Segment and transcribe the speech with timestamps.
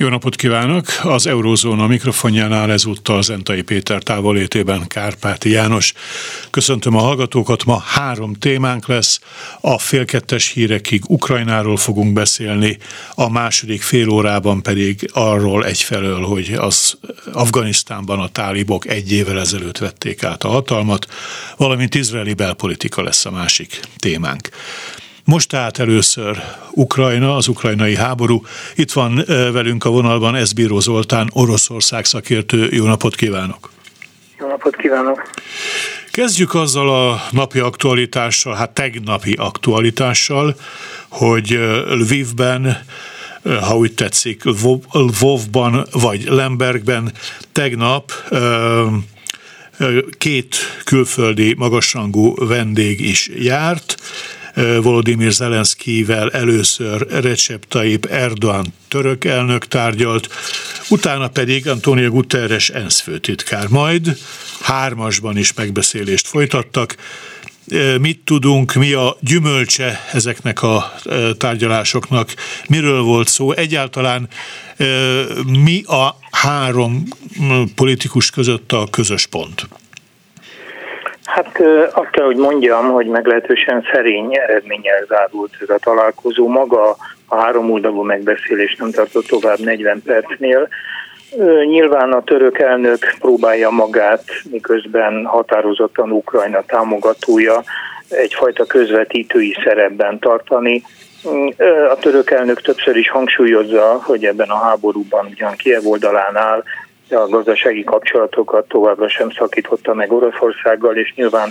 [0.00, 0.86] Jó napot kívánok!
[1.02, 5.92] Az Eurózóna mikrofonjánál ezúttal Zentai Péter távolétében Kárpáti János.
[6.50, 9.20] Köszöntöm a hallgatókat, ma három témánk lesz.
[9.60, 12.78] A félkettes hírekig Ukrajnáról fogunk beszélni,
[13.14, 16.98] a második fél órában pedig arról egyfelől, hogy az
[17.32, 21.06] Afganisztánban a tálibok egy évvel ezelőtt vették át a hatalmat,
[21.56, 24.48] valamint izraeli belpolitika lesz a másik témánk.
[25.28, 28.42] Most tehát először Ukrajna, az ukrajnai háború.
[28.74, 32.68] Itt van velünk a vonalban Eszbíró Zoltán, Oroszország szakértő.
[32.70, 33.70] Jó napot kívánok!
[34.38, 35.30] Jó napot kívánok!
[36.10, 40.54] Kezdjük azzal a napi aktualitással, hát tegnapi aktualitással,
[41.08, 42.84] hogy Lvivben
[43.60, 44.42] ha úgy tetszik,
[44.92, 47.12] Lvovban vagy Lembergben
[47.52, 48.12] tegnap
[50.18, 53.96] két külföldi magasrangú vendég is járt,
[54.82, 60.28] Volodymyr Zelenszkivel először Recep Tayyip Erdoğan török elnök tárgyalt,
[60.88, 63.68] utána pedig Antonio Guterres ENSZ főtitkár.
[63.68, 64.18] Majd
[64.60, 66.96] hármasban is megbeszélést folytattak.
[68.00, 70.94] Mit tudunk, mi a gyümölcse ezeknek a
[71.36, 72.34] tárgyalásoknak,
[72.68, 74.28] miről volt szó, egyáltalán
[75.46, 77.04] mi a három
[77.74, 79.68] politikus között a közös pont?
[81.38, 86.48] Hát azt kell, hogy mondjam, hogy meglehetősen szerény eredménnyel zárult ez a találkozó.
[86.48, 90.68] Maga a három oldalú megbeszélés nem tartott tovább 40 percnél.
[91.64, 97.62] Nyilván a török elnök próbálja magát, miközben határozottan Ukrajna támogatója,
[98.08, 100.82] egyfajta közvetítői szerepben tartani.
[101.90, 106.62] A török elnök többször is hangsúlyozza, hogy ebben a háborúban ugyan Kiev oldalán áll,
[107.10, 111.50] a gazdasági kapcsolatokat továbbra sem szakította meg Oroszországgal, és nyilván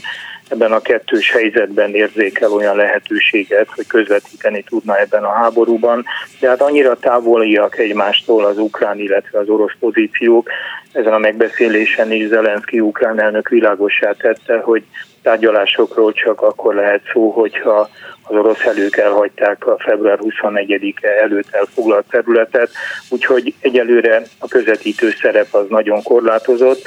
[0.50, 6.06] ebben a kettős helyzetben érzékel olyan lehetőséget, hogy közvetíteni tudna ebben a háborúban.
[6.40, 10.50] De hát annyira távoliak egymástól az ukrán, illetve az orosz pozíciók.
[10.92, 14.84] Ezen a megbeszélésen is Zelenszky ukrán elnök világosá tette, hogy
[15.28, 17.90] tárgyalásokról csak akkor lehet szó, hogyha
[18.24, 22.70] az orosz elők elhagyták a február 24-e előtt elfoglalt területet,
[23.10, 26.82] úgyhogy egyelőre a közvetítő szerep az nagyon korlátozott,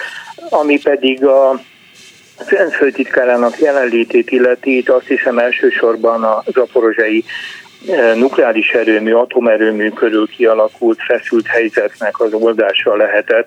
[0.51, 1.61] ami pedig a
[2.39, 7.25] az ENSZ főtitkárának jelenlétét illeti, itt azt hiszem elsősorban a zaporozsai
[7.89, 13.47] e, nukleáris erőmű, atomerőmű körül kialakult feszült helyzetnek az oldása lehetett,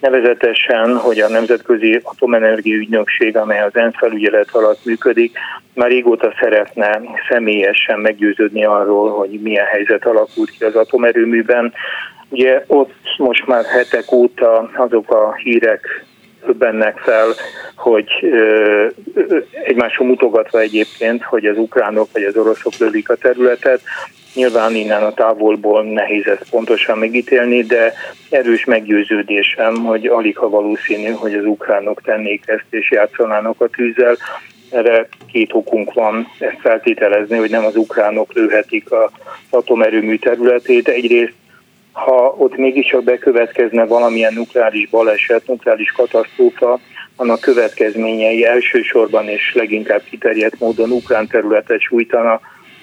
[0.00, 5.38] nevezetesen, hogy a Nemzetközi Atomenergia Ügynökség, amely az ENSZ felügyelet alatt működik,
[5.74, 11.72] már régóta szeretne személyesen meggyőződni arról, hogy milyen helyzet alakult ki az atomerőműben.
[12.28, 16.04] Ugye ott most már hetek óta azok a hírek
[16.52, 17.34] bennek fel,
[17.76, 18.06] hogy
[19.64, 23.80] egymásról mutogatva egyébként, hogy az ukránok vagy az oroszok lövik a területet,
[24.36, 27.92] Nyilván innen a távolból nehéz ezt pontosan megítélni, de
[28.30, 34.16] erős meggyőződésem, hogy alig ha valószínű, hogy az ukránok tennék ezt és játszanának a tűzzel.
[34.70, 39.10] Erre két okunk van ezt feltételezni, hogy nem az ukránok lőhetik az
[39.50, 40.88] atomerőmű területét.
[40.88, 41.34] Egyrészt
[41.96, 46.78] ha ott mégiscsak bekövetkezne valamilyen nukleáris baleset, nukleáris katasztrófa,
[47.16, 52.40] annak következményei elsősorban és leginkább kiterjedt módon ukrán területet sújtana,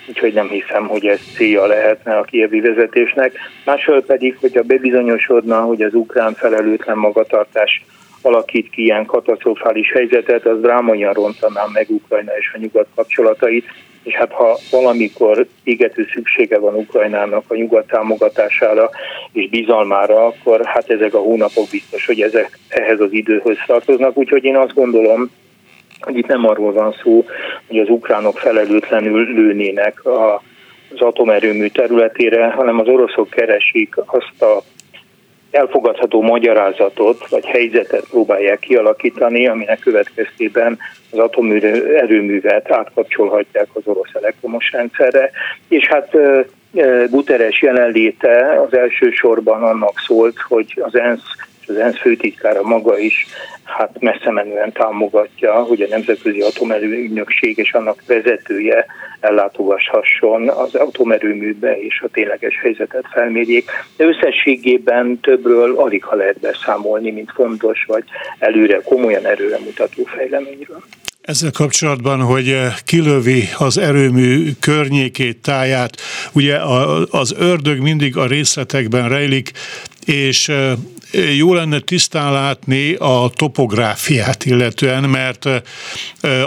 [0.08, 3.36] úgyhogy nem hiszem, hogy ez célja lehetne a kievi vezetésnek.
[3.66, 7.86] Másról pedig, hogyha bebizonyosodna, hogy az ukrán felelőtlen magatartás
[8.22, 13.66] alakít ki ilyen katasztrofális helyzetet, az drámaian rontaná meg Ukrajna és a nyugat kapcsolatait,
[14.04, 18.90] és hát ha valamikor égető szüksége van Ukrajnának a nyugat támogatására
[19.32, 24.44] és bizalmára, akkor hát ezek a hónapok biztos, hogy ezek ehhez az időhöz tartoznak, úgyhogy
[24.44, 25.32] én azt gondolom,
[26.00, 27.26] hogy itt nem arról van szó,
[27.68, 30.42] hogy az ukránok felelőtlenül lőnének a,
[30.94, 34.64] az atomerőmű területére, hanem az oroszok keresik azt a
[35.54, 40.78] elfogadható magyarázatot vagy helyzetet próbálják kialakítani, aminek következtében
[41.12, 45.32] az atomerőművet átkapcsolhatják az orosz elektromos rendszerre,
[45.68, 46.18] és hát
[47.10, 53.28] Guterres jelenléte az elsősorban annak szólt, hogy az ENSZ és az ENSZ főtitkára maga is
[53.64, 58.86] hát messze menően támogatja, hogy a Nemzetközi Atomerőügynökség és annak vezetője
[59.20, 63.70] ellátogathasson az atomerőműbe és a tényleges helyzetet felmérjék.
[63.98, 68.04] De összességében többről alig ha lehet beszámolni, mint fontos vagy
[68.40, 70.84] előre komolyan erőre mutató fejleményről.
[71.22, 75.96] Ezzel kapcsolatban, hogy kilövi az erőmű környékét, táját,
[76.34, 76.58] ugye
[77.10, 79.52] az ördög mindig a részletekben rejlik,
[80.06, 80.52] és
[81.38, 85.50] jó lenne tisztán látni a topográfiát illetően, mert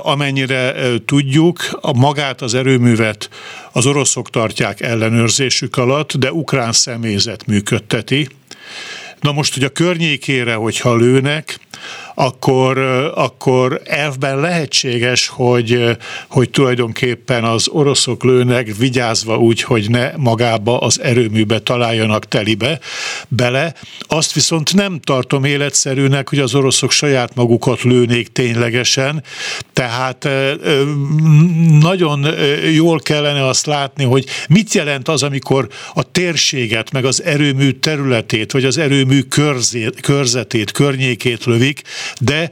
[0.03, 0.75] amennyire
[1.05, 3.29] tudjuk, a magát az erőművet
[3.73, 8.29] az oroszok tartják ellenőrzésük alatt, de ukrán személyzet működteti.
[9.21, 11.59] Na most, hogy a környékére, hogyha lőnek,
[12.19, 12.79] akkor,
[13.15, 15.97] akkor elvben lehetséges, hogy,
[16.29, 22.79] hogy tulajdonképpen az oroszok lőnek vigyázva úgy, hogy ne magába az erőműbe találjanak telibe
[23.29, 23.75] bele.
[24.01, 29.23] Azt viszont nem tartom életszerűnek, hogy az oroszok saját magukat lőnék ténylegesen,
[29.73, 30.29] tehát
[31.81, 32.27] nagyon
[32.73, 38.53] jól kellene azt látni, hogy mit jelent az, amikor a térséget, meg az erőmű területét,
[38.53, 41.83] vagy az erőmű körzét, körzetét, környékét lövik,
[42.21, 42.51] de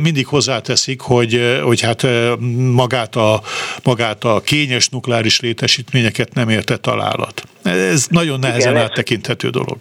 [0.00, 2.06] mindig hozzáteszik, hogy, hogy hát
[2.74, 3.40] magát a,
[3.84, 7.42] magát a kényes nukleáris létesítményeket nem érte találat.
[7.62, 9.76] Ez nagyon nehezen Igen, áttekinthető dolog.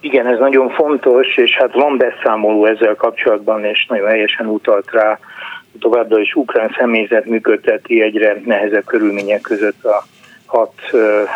[0.00, 5.18] Igen, ez nagyon fontos, és hát van beszámoló ezzel kapcsolatban, és nagyon helyesen utalt rá,
[5.78, 10.04] továbbra is ukrán személyzet működteti egyre nehezebb körülmények között a
[10.50, 10.74] hat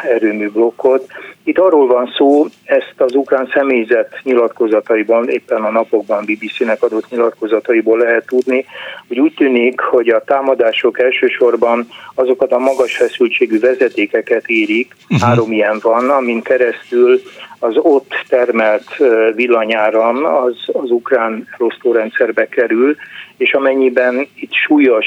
[0.08, 1.06] erőmű blokkot.
[1.44, 7.98] Itt arról van szó, ezt az ukrán személyzet nyilatkozataiban, éppen a napokban BBC-nek adott nyilatkozataiból
[7.98, 8.64] lehet tudni,
[9.08, 15.28] hogy úgy tűnik, hogy a támadások elsősorban azokat a magas feszültségű vezetékeket érik, uh-huh.
[15.28, 17.20] három ilyen van, amin keresztül
[17.64, 18.96] az ott termelt
[19.34, 22.96] villanyáram az, az ukrán rosztórendszerbe kerül,
[23.36, 25.06] és amennyiben itt súlyos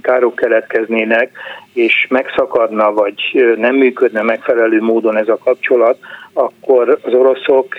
[0.00, 1.30] károk keletkeznének,
[1.72, 3.14] és megszakadna, vagy
[3.56, 5.98] nem működne megfelelő módon ez a kapcsolat,
[6.32, 7.74] akkor az oroszok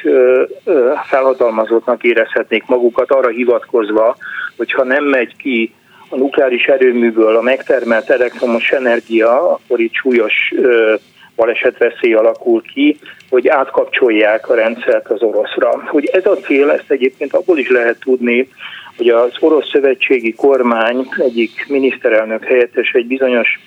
[1.10, 4.16] felhatalmazottnak érezhetnék magukat arra hivatkozva,
[4.58, 5.74] hogyha nem megy ki
[6.10, 10.54] a nukleáris erőműből a megtermelt elektromos energia, akkor itt súlyos
[11.42, 13.00] balesetveszély alakul ki,
[13.30, 15.82] hogy átkapcsolják a rendszert az oroszra.
[15.86, 18.50] Hogy ez a cél, ezt egyébként abból is lehet tudni,
[18.98, 23.60] hogy az orosz szövetségi kormány egyik miniszterelnök helyettes egy bizonyos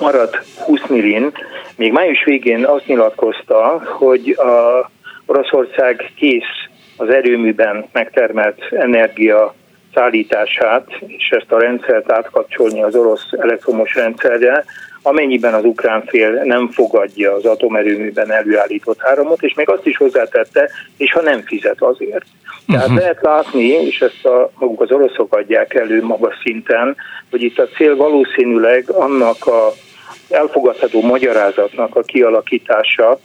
[0.00, 1.32] maradt 20 millin,
[1.76, 4.90] még május végén azt nyilatkozta, hogy a
[5.26, 9.54] Oroszország kész az erőműben megtermelt energia
[9.94, 14.64] szállítását, és ezt a rendszert átkapcsolni az orosz elektromos rendszerre,
[15.02, 20.70] amennyiben az ukrán fél nem fogadja az atomerőműben előállított áramot, és még azt is hozzátette,
[20.96, 22.24] és ha nem fizet azért.
[22.66, 23.00] Tehát uh-huh.
[23.00, 26.96] lehet látni, és ezt a, maguk az oroszok adják elő magas szinten,
[27.30, 29.72] hogy itt a cél valószínűleg annak a
[30.30, 33.20] elfogadható magyarázatnak a kialakítása,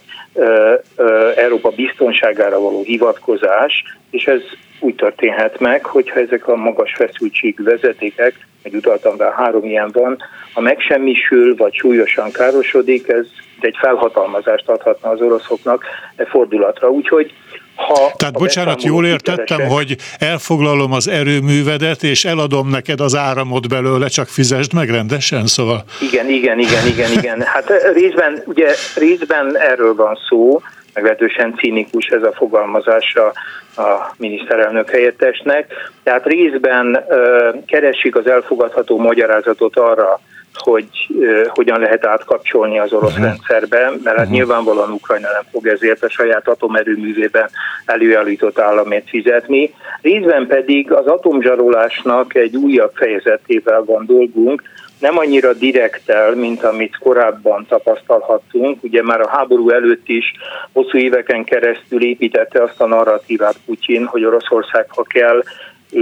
[1.36, 4.40] Európa biztonságára való hivatkozás, és ez
[4.80, 10.16] úgy történhet meg, hogyha ezek a magas feszültségű vezetékek, meg utaltam rá három ilyen van,
[10.54, 13.26] ha megsemmisül vagy súlyosan károsodik, ez
[13.60, 15.84] egy felhatalmazást adhatna az oroszoknak
[16.16, 16.90] e fordulatra.
[16.90, 17.32] Úgyhogy
[17.78, 23.68] ha Tehát bocsánat, jól értettem, sikeresek, hogy elfoglalom az erőművedet, és eladom neked az áramot
[23.68, 25.84] belőle, csak fizesd meg rendesen, szóval.
[26.00, 27.40] Igen, igen, igen, igen, igen.
[27.40, 30.60] Hát részben, ugye részben erről van szó,
[30.94, 33.32] meglehetősen cínikus ez a fogalmazása
[33.76, 35.66] a miniszterelnök helyettesnek.
[36.02, 40.20] Tehát részben ö, keresik az elfogadható magyarázatot arra,
[40.58, 43.26] hogy uh, hogyan lehet átkapcsolni az orosz uh-huh.
[43.26, 44.16] rendszerbe, mert uh-huh.
[44.16, 44.34] hát mhm.
[44.34, 47.48] nyilvánvalóan Ukrajna nem fog ezért a saját atomerőművében
[47.84, 49.74] előállított államért fizetni.
[50.02, 54.62] Részben pedig az atomzsarolásnak egy újabb fejezetével van dolgunk,
[54.98, 58.82] nem annyira direktel, mint amit korábban tapasztalhattunk.
[58.82, 60.32] Ugye már a háború előtt is
[60.72, 65.42] hosszú éveken keresztül építette azt a narratívát Putyin, hogy Oroszország, ha kell,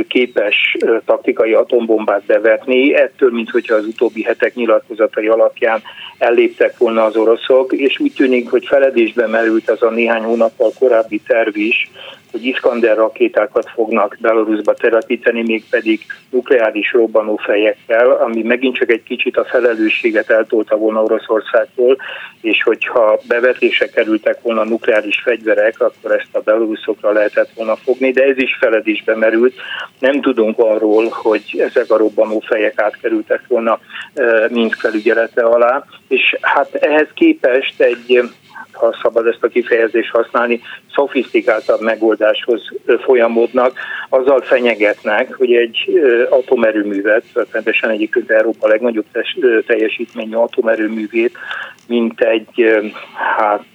[0.09, 5.83] képes taktikai atombombát bevetni, ettől, mint hogyha az utóbbi hetek nyilatkozatai alapján
[6.19, 11.21] elléptek volna az oroszok, és úgy tűnik, hogy feledésbe merült az a néhány hónappal korábbi
[11.26, 11.90] terv is,
[12.37, 16.00] hogy Iskander rakétákat fognak Belarusba telepíteni, mégpedig
[16.31, 21.97] nukleáris robbanófejekkel, ami megint csak egy kicsit a felelősséget eltolta volna Oroszországtól,
[22.40, 28.25] és hogyha bevetésre kerültek volna nukleáris fegyverek, akkor ezt a beloruszokra lehetett volna fogni, de
[28.25, 29.55] ez is feledésbe merült.
[29.99, 33.78] Nem tudunk arról, hogy ezek a robbanófejek átkerültek volna
[34.49, 38.23] mind felügyelete alá, és hát ehhez képest egy
[38.72, 40.60] ha szabad ezt a kifejezést használni,
[40.94, 42.62] szofisztikáltabb megoldáshoz
[43.04, 49.06] folyamodnak, azzal fenyegetnek, hogy egy atomerőművet, rendesen egyébként Európa legnagyobb
[49.66, 51.36] teljesítményű atomerőművét,
[51.86, 52.80] mint egy
[53.36, 53.66] hát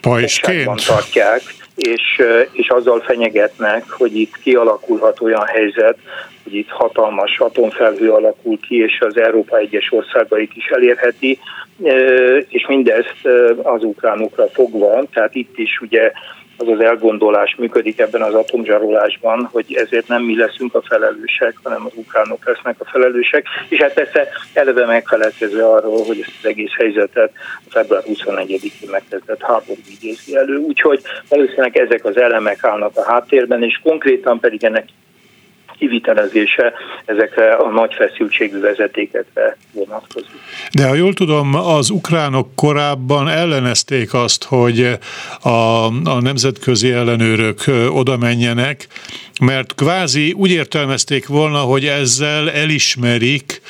[0.00, 1.42] Pajsként tartják,
[1.74, 5.96] és, és azzal fenyegetnek, hogy itt kialakulhat olyan helyzet,
[6.42, 11.38] hogy itt hatalmas atomfelhő alakul ki, és az Európa egyes országait is elérheti,
[12.48, 13.26] és mindezt
[13.62, 16.12] az ukránokra fogva, tehát itt is ugye
[16.58, 21.84] az az elgondolás működik ebben az atomzsarolásban, hogy ezért nem mi leszünk a felelősek, hanem
[21.86, 26.72] az ukránok lesznek a felelősek, és hát persze eleve megfelelkezve arról, hogy ezt az egész
[26.76, 30.56] helyzetet a február 21-én megkezdett háború idézi elő.
[30.56, 34.84] Úgyhogy valószínűleg ezek az elemek állnak a háttérben, és konkrétan pedig ennek
[35.78, 36.72] kivitelezése
[37.04, 40.30] ezekre a nagy feszültségű vezetékekre vonatkozik.
[40.72, 44.98] De ha jól tudom, az ukránok korábban ellenezték azt, hogy
[45.40, 45.48] a,
[46.04, 48.86] a nemzetközi ellenőrök oda menjenek,
[49.40, 53.60] mert kvázi úgy értelmezték volna, hogy ezzel elismerik,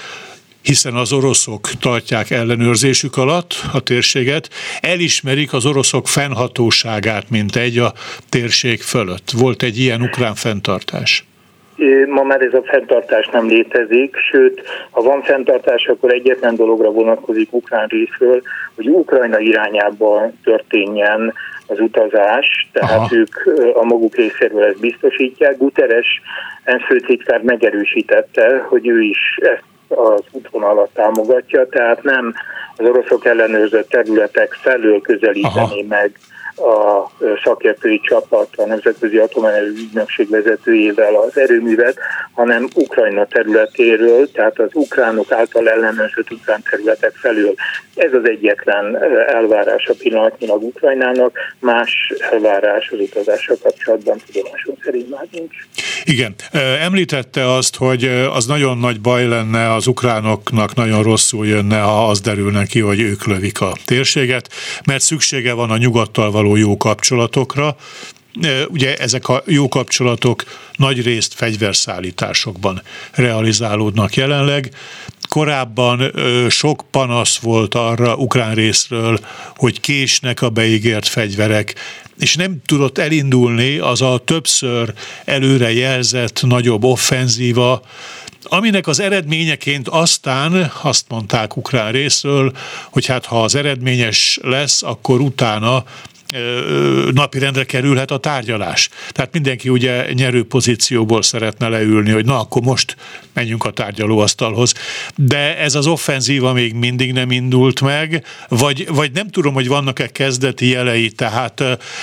[0.62, 4.50] hiszen az oroszok tartják ellenőrzésük alatt a térséget,
[4.80, 7.92] elismerik az oroszok fennhatóságát, mint egy a
[8.28, 9.30] térség fölött.
[9.30, 11.24] Volt egy ilyen ukrán fenntartás.
[12.06, 17.52] Ma már ez a fenntartás nem létezik, sőt, ha van fenntartás, akkor egyetlen dologra vonatkozik
[17.52, 18.42] ukrán részről,
[18.76, 21.34] hogy Ukrajna irányába történjen
[21.66, 23.16] az utazás, tehát Aha.
[23.16, 23.34] ők
[23.74, 25.56] a maguk részéről ezt biztosítják.
[25.56, 26.22] Guterres
[26.64, 32.34] ENSZ főtitkár megerősítette, hogy ő is ezt az útvonalat támogatja, tehát nem
[32.76, 35.84] az oroszok ellenőrzött területek felől közelíteni Aha.
[35.88, 36.12] meg
[36.58, 37.10] a
[37.44, 41.98] szakértői csapat, a Nemzetközi Atomenerő Ügynökség vezetőjével az erőművet,
[42.32, 47.54] hanem Ukrajna területéről, tehát az ukránok által ellenőrzött ukrán területek felül.
[47.94, 48.98] Ez az egyetlen
[49.28, 55.56] elvárás a pillanatnyilag Ukrajnának, más elvárás az utazással kapcsolatban tudomásom szerint már nincs.
[56.04, 56.34] Igen,
[56.80, 62.20] említette azt, hogy az nagyon nagy baj lenne az ukránoknak, nagyon rosszul jönne, ha az
[62.20, 64.48] derülne ki, hogy ők lövik a térséget,
[64.86, 67.76] mert szüksége van a nyugattal való jó kapcsolatokra,
[68.68, 70.44] Ugye ezek a jó kapcsolatok
[70.76, 74.70] nagy részt fegyverszállításokban realizálódnak jelenleg.
[75.28, 76.12] Korábban
[76.48, 79.18] sok panasz volt arra ukrán részről,
[79.56, 81.74] hogy késnek a beígért fegyverek,
[82.18, 84.92] és nem tudott elindulni az a többször
[85.24, 87.82] előre jelzett nagyobb offenzíva,
[88.42, 92.52] aminek az eredményeként aztán azt mondták ukrán részről,
[92.90, 95.84] hogy hát ha az eredményes lesz, akkor utána
[97.12, 98.88] napirendre kerülhet a tárgyalás.
[99.08, 102.96] Tehát mindenki ugye nyerő pozícióból szeretne leülni, hogy na akkor most
[103.32, 104.74] menjünk a tárgyalóasztalhoz.
[105.16, 110.06] De ez az offenzíva még mindig nem indult meg, vagy, vagy nem tudom, hogy vannak-e
[110.06, 111.62] kezdeti jelei, tehát,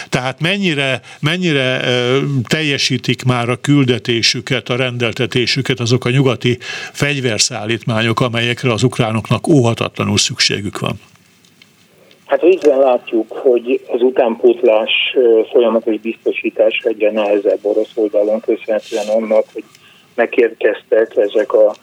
[0.09, 1.81] tehát mennyire, mennyire
[2.43, 6.57] teljesítik már a küldetésüket, a rendeltetésüket azok a nyugati
[6.91, 10.99] fegyverszállítmányok, amelyekre az ukránoknak óhatatlanul szükségük van.
[12.35, 14.91] Hát részben látjuk, hogy az utánpótlás
[15.51, 19.63] folyamatos biztosítás egyre nehezebb orosz oldalon, köszönhetően annak, hogy
[20.15, 21.75] megérkeztek ezek a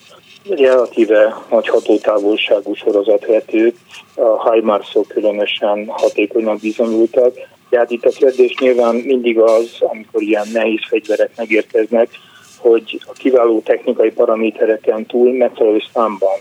[0.48, 3.76] relatíve nagy hatótávolságú sorozatvetők,
[4.14, 7.34] a HIMARS-ok különösen hatékonyan bizonyultak.
[7.70, 12.08] Tehát itt a kérdés nyilván mindig az, amikor ilyen nehéz fegyverek megérkeznek,
[12.58, 16.38] hogy a kiváló technikai paramétereken túl megfelelő számban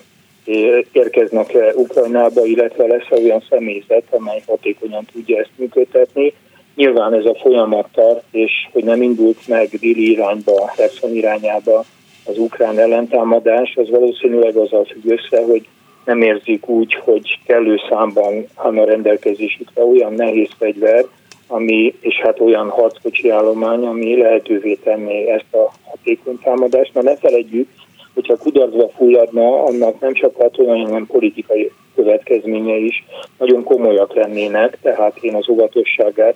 [0.92, 6.34] érkeznek Ukrajnába, illetve lesz olyan személyzet, amely hatékonyan tudja ezt működtetni.
[6.76, 11.86] Nyilván ez a folyamat tart, és hogy nem indult meg déli irányba, Herson irányába
[12.26, 15.68] az ukrán ellentámadás, az valószínűleg azzal függ össze, hogy
[16.06, 21.06] nem érzik úgy, hogy kellő számban áll a rendelkezésükre olyan nehéz fegyver,
[21.48, 26.94] ami, és hát olyan harckocsi állomány, ami lehetővé tenné ezt a hatékony támadást.
[26.94, 27.68] Mert ne felejtjük,
[28.14, 33.04] hogyha kudarcba fulladna, annak nem csak katonai, hanem politikai következménye is
[33.40, 36.36] nagyon komolyak lennének, tehát én az óvatosságát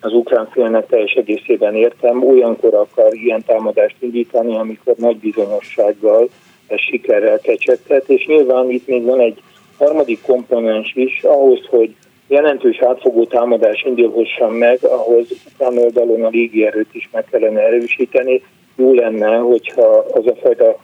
[0.00, 2.24] az ukrán félnek teljes egészében értem.
[2.24, 6.28] Olyankor akar ilyen támadást indítani, amikor nagy bizonyossággal
[6.66, 9.42] ez sikerrel kecsegtet, és nyilván itt még van egy
[9.78, 11.94] harmadik komponens is, ahhoz, hogy
[12.28, 18.42] jelentős átfogó támadás indulhasson meg, ahhoz ukrán oldalon a légierőt is meg kellene erősíteni.
[18.76, 20.76] Jó lenne, hogyha az a fajta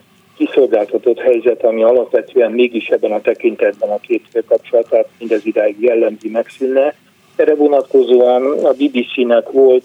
[0.47, 6.29] kiszolgáltatott helyzet, ami alapvetően mégis ebben a tekintetben a két fél kapcsolatát mindez idáig jellemzi
[6.29, 6.95] megszűnne.
[7.37, 9.85] Erre vonatkozóan a BBC-nek volt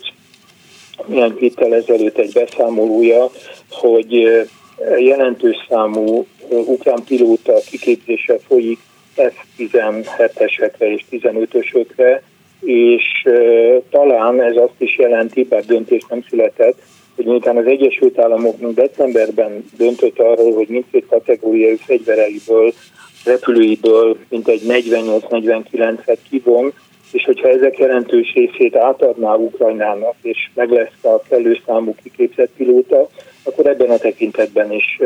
[1.06, 3.30] milyen héttel ezelőtt egy beszámolója,
[3.70, 4.12] hogy
[4.98, 8.80] jelentős számú ukrán pilóta kiképzése folyik
[9.16, 12.22] F-17-esekre és 15-ösökre,
[12.62, 13.28] és
[13.90, 16.82] talán ez azt is jelenti, bár döntés nem született,
[17.18, 22.74] hogy miután az Egyesült Államok decemberben döntött arról, hogy mindkét kategóriai fegyvereiből,
[23.26, 26.74] repülőiből mintegy 48-49-et kivon,
[27.12, 33.10] és hogyha ezek jelentős részét átadná Ukrajnának, és meg lesz a kellő számú kiképzett pilóta,
[33.44, 35.00] akkor ebben a tekintetben is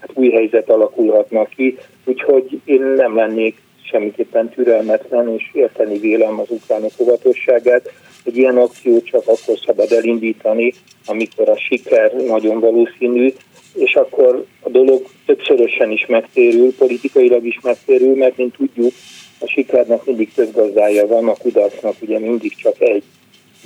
[0.00, 3.56] hát új helyzet alakulhatna ki, úgyhogy én nem lennék
[3.90, 7.90] semmiképpen türelmetlen, és érteni vélem az ukránok óvatosságát,
[8.24, 10.72] egy ilyen akciót csak akkor szabad elindítani,
[11.06, 13.32] amikor a siker nagyon valószínű,
[13.74, 18.92] és akkor a dolog többszörösen is megtérül, politikailag is megtérül, mert mint tudjuk,
[19.40, 23.02] a sikernek mindig több gazdája van, a kudarcnak ugye mindig csak egy.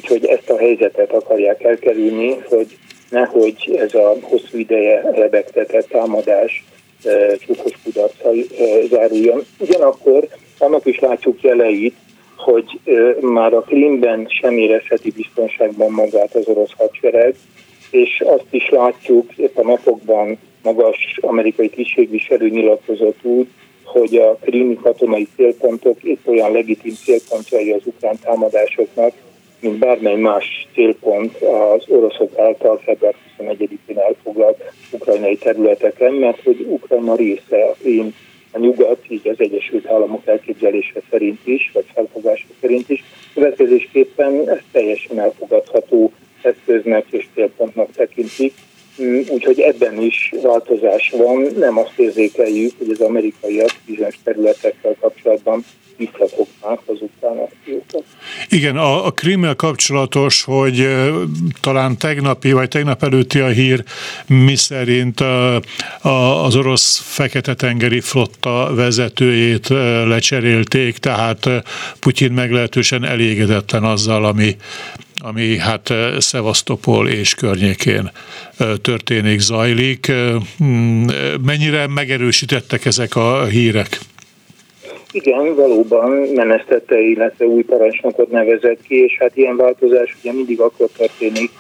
[0.01, 2.67] Úgyhogy ezt a helyzetet akarják elkerülni, hogy
[3.11, 6.65] nehogy ez a hosszú ideje lebegtetett támadás
[7.05, 9.45] e, csukos kudarccal e, záruljon.
[9.59, 11.95] Ugyanakkor annak is látjuk jeleit,
[12.37, 12.81] hogy
[13.21, 17.35] már a Krimben sem érezheti biztonságban magát az orosz hadsereg,
[17.91, 23.49] és azt is látjuk, épp a napokban magas amerikai tisztségviselő nyilatkozott úgy,
[23.85, 29.13] hogy a krími katonai célpontok épp olyan legitim célpontjai az ukrán támadásoknak,
[29.61, 37.15] mint bármely más célpont az oroszok által február 21-én elfoglalt ukrajnai területeken, mert hogy Ukrajna
[37.15, 38.15] része a Krím,
[38.55, 43.05] a nyugat, így az Egyesült Államok elképzelése szerint is, vagy felfogása szerint is.
[43.35, 48.53] Következésképpen ez teljesen elfogadható eszköznek és célpontnak tekintik,
[49.03, 51.47] mm, úgyhogy ebben is változás van.
[51.57, 55.65] Nem azt érzékeljük, hogy az amerikaiak bizonyos területekkel kapcsolatban
[58.49, 60.89] Igen, a, a krímmel kapcsolatos, hogy
[61.61, 63.85] talán tegnapi vagy tegnap előtti a hír,
[64.27, 65.61] miszerint a,
[66.01, 69.69] a, az orosz Fekete-tengeri flotta vezetőjét
[70.07, 71.51] lecserélték, tehát
[72.01, 74.57] Putyin meglehetősen elégedetlen azzal, ami,
[75.19, 78.11] ami hát Szevasztopol és környékén
[78.83, 80.13] történik, zajlik.
[81.45, 84.01] Mennyire megerősítettek ezek a hírek?
[85.15, 90.89] Igen, valóban menesztette, illetve új parancsnokot nevezett ki, és hát ilyen változás ugye mindig akkor
[90.97, 91.51] történik,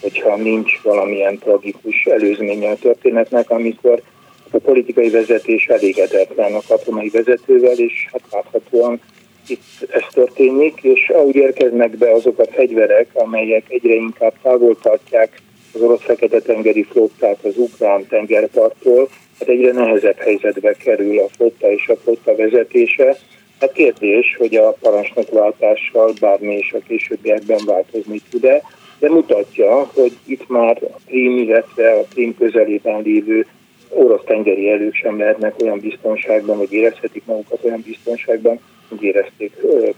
[0.00, 4.02] hogyha nincs valamilyen tragikus előzménye a történetnek, amikor
[4.50, 9.00] a politikai vezetés elégedetlen a katonai vezetővel, és hát láthatóan
[9.46, 15.40] itt ez történik, és ahogy érkeznek be azok a fegyverek, amelyek egyre inkább távol tartják
[15.74, 21.88] az orosz fekete-tengeri flottát az ukrán tengerparttól, hát egyre nehezebb helyzetbe kerül a flotta és
[21.88, 23.16] a flotta vezetése.
[23.60, 28.62] Hát kérdés, hogy a parancsnokváltással bármi is a későbbiekben változni tud-e,
[28.98, 33.46] de mutatja, hogy itt már a Krím, illetve a Krím közelében lévő
[33.88, 39.52] orosz tengeri erők sem lehetnek olyan biztonságban, vagy érezhetik magukat olyan biztonságban, hogy érezték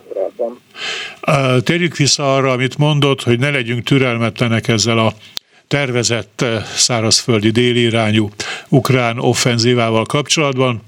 [0.09, 0.61] korábban.
[1.62, 5.12] Térjük vissza arra, amit mondott, hogy ne legyünk türelmetlenek ezzel a
[5.68, 6.44] tervezett
[6.76, 8.31] szárazföldi délirányú
[8.68, 10.83] ukrán offenzívával kapcsolatban.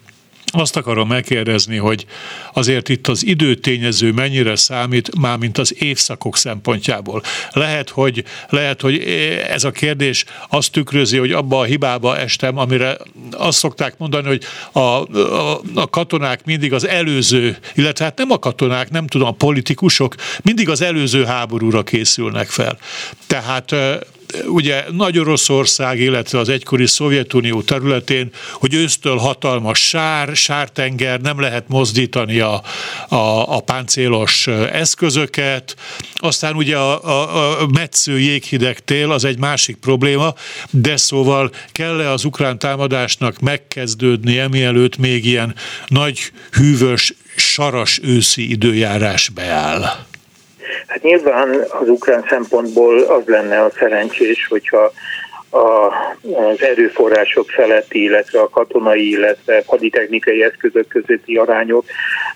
[0.52, 2.06] Azt akarom megkérdezni, hogy
[2.52, 7.22] azért itt az időtényező mennyire számít, már mint az évszakok szempontjából.
[7.50, 8.98] Lehet, hogy, lehet, hogy
[9.48, 12.96] ez a kérdés azt tükrözi, hogy abba a hibába estem, amire
[13.30, 18.38] azt szokták mondani, hogy a, a, a katonák mindig az előző, illetve hát nem a
[18.38, 22.78] katonák, nem tudom, a politikusok mindig az előző háborúra készülnek fel.
[23.26, 23.74] Tehát
[24.46, 31.68] ugye Nagy Oroszország, illetve az egykori Szovjetunió területén, hogy ősztől hatalmas sár, sártenger, nem lehet
[31.68, 32.62] mozdítani a,
[33.08, 35.76] a, a páncélos eszközöket,
[36.14, 40.34] aztán ugye a, a, a metsző jéghideg tél az egy másik probléma,
[40.70, 45.54] de szóval kell-e az ukrán támadásnak megkezdődni emielőtt még ilyen
[45.86, 50.08] nagy hűvös, saras őszi időjárás beáll?
[50.86, 54.92] Hát nyilván az ukrán szempontból az lenne a szerencsés, hogyha
[55.50, 55.86] a,
[56.22, 61.84] az erőforrások feletti, illetve a katonai, illetve haditechnikai eszközök közötti arányok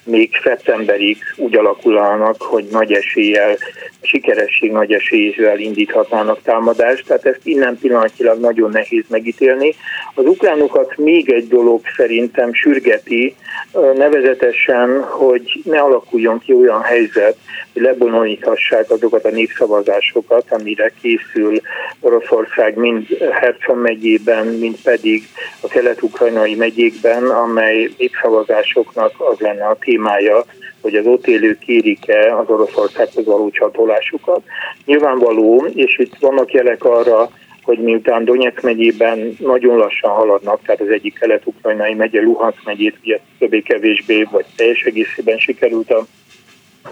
[0.05, 3.57] még szeptemberig úgy alakulnának, hogy nagy eséllyel,
[4.03, 9.75] sikeresség nagy eséllyel indíthatnának támadást, tehát ezt innen pillanatilag nagyon nehéz megítélni.
[10.15, 13.35] Az ukránokat még egy dolog szerintem sürgeti,
[13.97, 17.37] nevezetesen, hogy ne alakuljon ki olyan helyzet,
[17.73, 21.61] hogy lebonyolíthassák azokat a népszavazásokat, amire készül
[22.01, 25.23] Oroszország mind Hercon megyében, mind pedig
[25.61, 30.45] a kelet-ukrajnai megyékben, amely népszavazásoknak az lenne a témája,
[30.81, 34.41] hogy az ott élők kérik-e az Oroszországhoz való csatolásukat.
[34.85, 37.31] Nyilvánvaló, és itt vannak jelek arra,
[37.63, 44.23] hogy miután Donetsk megyében nagyon lassan haladnak, tehát az egyik kelet-ukrajnai megye, Luhansk megyét többé-kevésbé,
[44.31, 46.07] vagy teljes egészében sikerült a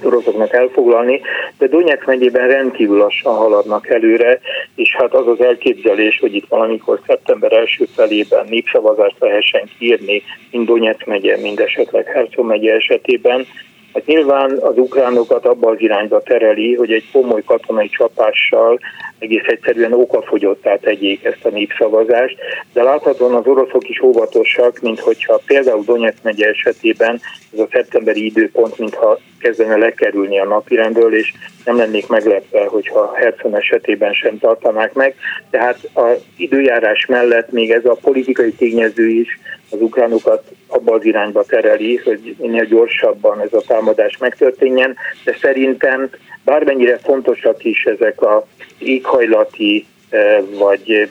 [0.02, 1.20] oroszoknak elfoglalni,
[1.58, 4.40] de Donetsk megyében rendkívül lassan haladnak előre,
[4.74, 10.66] és hát az az elképzelés, hogy itt valamikor szeptember első felében népszavazást lehessen kiírni, mind
[10.66, 13.46] Donetsk megye, mind esetleg Hercog megye esetében,
[13.94, 18.78] Hát nyilván az ukránokat abba az irányba tereli, hogy egy komoly katonai csapással
[19.18, 22.36] egész egyszerűen okafogyottá tegyék ezt a népszavazást,
[22.72, 27.20] de láthatóan az oroszok is óvatosak, mint hogyha például Donetsz megye esetében
[27.52, 31.32] ez a szeptemberi időpont, mintha kezdene lekerülni a napirendről, és
[31.64, 35.14] nem lennék meglepve, hogyha Herson esetében sem tartanák meg.
[35.50, 39.38] Tehát az időjárás mellett még ez a politikai tényező is
[39.70, 46.10] az ukránokat abba az irányba tereli, hogy minél gyorsabban ez a támadás megtörténjen, de szerintem
[46.44, 48.46] bármennyire fontosak is ezek a
[48.78, 51.08] éghajlati eh, vagy eh,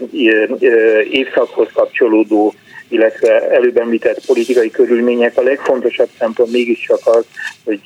[0.61, 2.53] eh, évszakhoz kapcsolódó
[2.91, 7.25] illetve előbb említett politikai körülmények, a legfontosabb szempont mégiscsak az,
[7.63, 7.79] hogy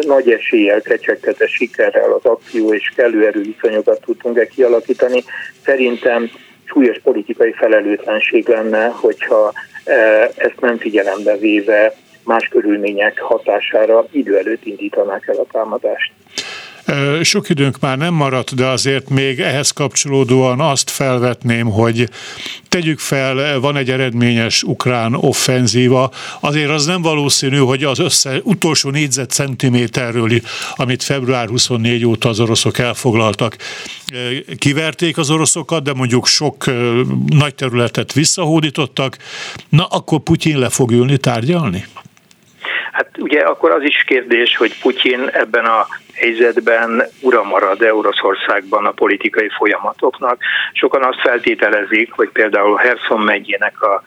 [0.00, 5.24] nagy eséllyel, kecsegtetes sikerrel az akció és kellő erőviszonyokat tudtunk-e kialakítani.
[5.64, 6.30] Szerintem
[6.64, 9.52] súlyos politikai felelőtlenség lenne, hogyha
[10.36, 16.12] ezt nem figyelembe véve más körülmények hatására idő előtt indítanák el a támadást.
[17.22, 22.08] Sok időnk már nem maradt, de azért még ehhez kapcsolódóan azt felvetném, hogy
[22.68, 28.90] tegyük fel, van egy eredményes ukrán offenzíva, azért az nem valószínű, hogy az össze, utolsó
[28.90, 30.30] négyzetcentiméterről,
[30.74, 33.56] amit február 24 óta az oroszok elfoglaltak,
[34.58, 36.64] kiverték az oroszokat, de mondjuk sok
[37.26, 39.16] nagy területet visszahódítottak,
[39.68, 41.84] na akkor Putyin le fog ülni tárgyalni?
[42.92, 45.86] Hát ugye akkor az is kérdés, hogy Putyin ebben a
[46.20, 50.42] helyzetben ura marad Oroszországban a politikai folyamatoknak.
[50.72, 54.02] Sokan azt feltételezik, hogy például Herson megyének a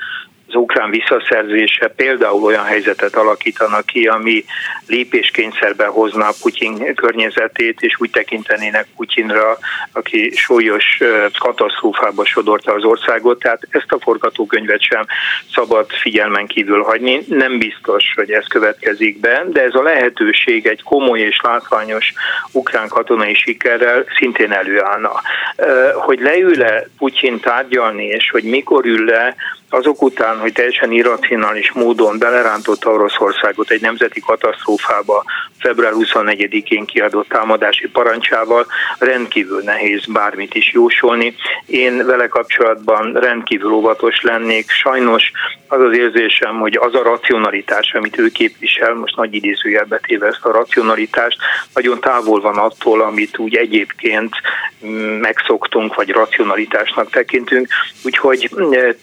[0.47, 4.45] az ukrán visszaszerzése például olyan helyzetet alakítana ki, ami
[4.87, 9.57] lépéskényszerbe hozna Putyin környezetét, és úgy tekintenének Putyinra,
[9.91, 10.99] aki súlyos
[11.39, 15.05] katasztrófába sodorta az országot, tehát ezt a forgatókönyvet sem
[15.53, 17.25] szabad figyelmen kívül hagyni.
[17.27, 22.13] Nem biztos, hogy ez következik be, de ez a lehetőség egy komoly és látványos
[22.51, 25.11] ukrán katonai sikerrel szintén előállna.
[25.93, 29.35] Hogy leül-e Putyin tárgyalni, és hogy mikor ül le,
[29.73, 35.23] azok után, hogy teljesen irracionális módon belerántotta Oroszországot egy nemzeti katasztrófába
[35.59, 38.65] február 24-én kiadott támadási parancsával,
[38.99, 41.35] rendkívül nehéz bármit is jósolni.
[41.65, 44.69] Én vele kapcsolatban rendkívül óvatos lennék.
[44.69, 45.31] Sajnos
[45.67, 50.45] az az érzésem, hogy az a racionalitás, amit ő képvisel, most nagy idézőjelbe téve ezt
[50.45, 51.37] a racionalitást,
[51.73, 54.35] nagyon távol van attól, amit úgy egyébként
[55.19, 57.67] megszoktunk, vagy racionalitásnak tekintünk.
[58.03, 58.95] Úgyhogy eh,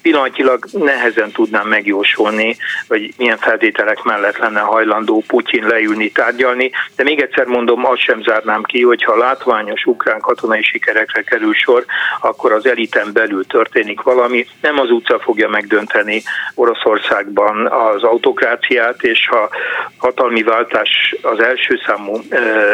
[0.61, 2.57] pillanatilag nehezen tudnám megjósolni,
[2.89, 8.23] hogy milyen feltételek mellett lenne hajlandó Putyin leülni, tárgyalni, de még egyszer mondom, azt sem
[8.23, 11.85] zárnám ki, hogy ha látványos ukrán katonai sikerekre kerül sor,
[12.21, 14.47] akkor az eliten belül történik valami.
[14.61, 16.23] Nem az utca fogja megdönteni
[16.55, 19.49] Oroszországban az autokráciát, és ha
[19.97, 22.21] hatalmi váltás az első számú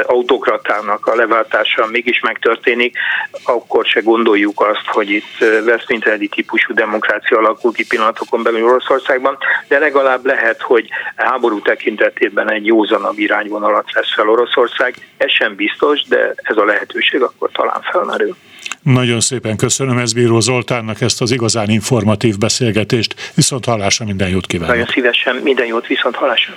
[0.07, 2.97] autokratának a leváltása mégis megtörténik,
[3.45, 9.79] akkor se gondoljuk azt, hogy itt Westminsteri típusú demokrácia alakul ki pillanatokon belül Oroszországban, de
[9.79, 14.95] legalább lehet, hogy háború tekintetében egy józanabb irányvonalat vesz fel Oroszország.
[15.17, 18.37] Ez sem biztos, de ez a lehetőség akkor talán felmerül.
[18.83, 23.33] Nagyon szépen köszönöm ez Bíró Zoltánnak ezt az igazán informatív beszélgetést.
[23.35, 24.75] Viszont hallásra minden jót kívánok.
[24.75, 26.55] Nagyon szívesen, minden jót, viszont hallásra.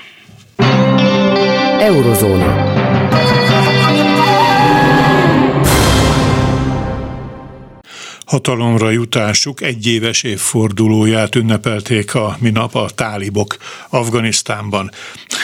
[1.79, 2.88] Eurozóna.
[8.30, 13.58] Hatalomra jutásuk egyéves évfordulóját ünnepelték a minap a tálibok
[13.89, 14.92] Afganisztánban.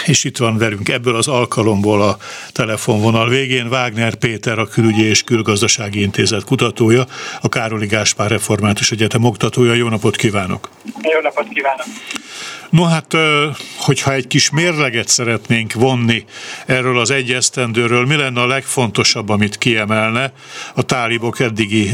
[0.06, 2.18] És itt van velünk ebből az alkalomból a
[2.52, 7.06] telefonvonal végén Wagner Péter, a Külügyi és Külgazdasági Intézet kutatója,
[7.42, 9.74] a Károli Gáspár Református Egyetem oktatója.
[9.74, 10.70] Jó napot kívánok!
[11.02, 11.86] Jó napot kívánok!
[12.70, 13.08] No hát,
[13.80, 16.26] hogyha egy kis mérleget szeretnénk vonni
[16.66, 20.32] erről az egy esztendőről, mi lenne a legfontosabb, amit kiemelne
[20.76, 21.90] a tálibok eddigi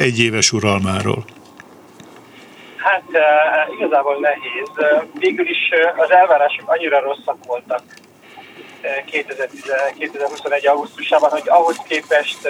[0.00, 1.24] egyéves uralmáról?
[2.76, 3.04] Hát
[3.78, 4.68] igazából nehéz.
[5.18, 7.82] Végül is az elvárások annyira rosszak voltak
[9.04, 10.66] 2021.
[10.66, 12.48] augusztusában, hogy ahhoz képest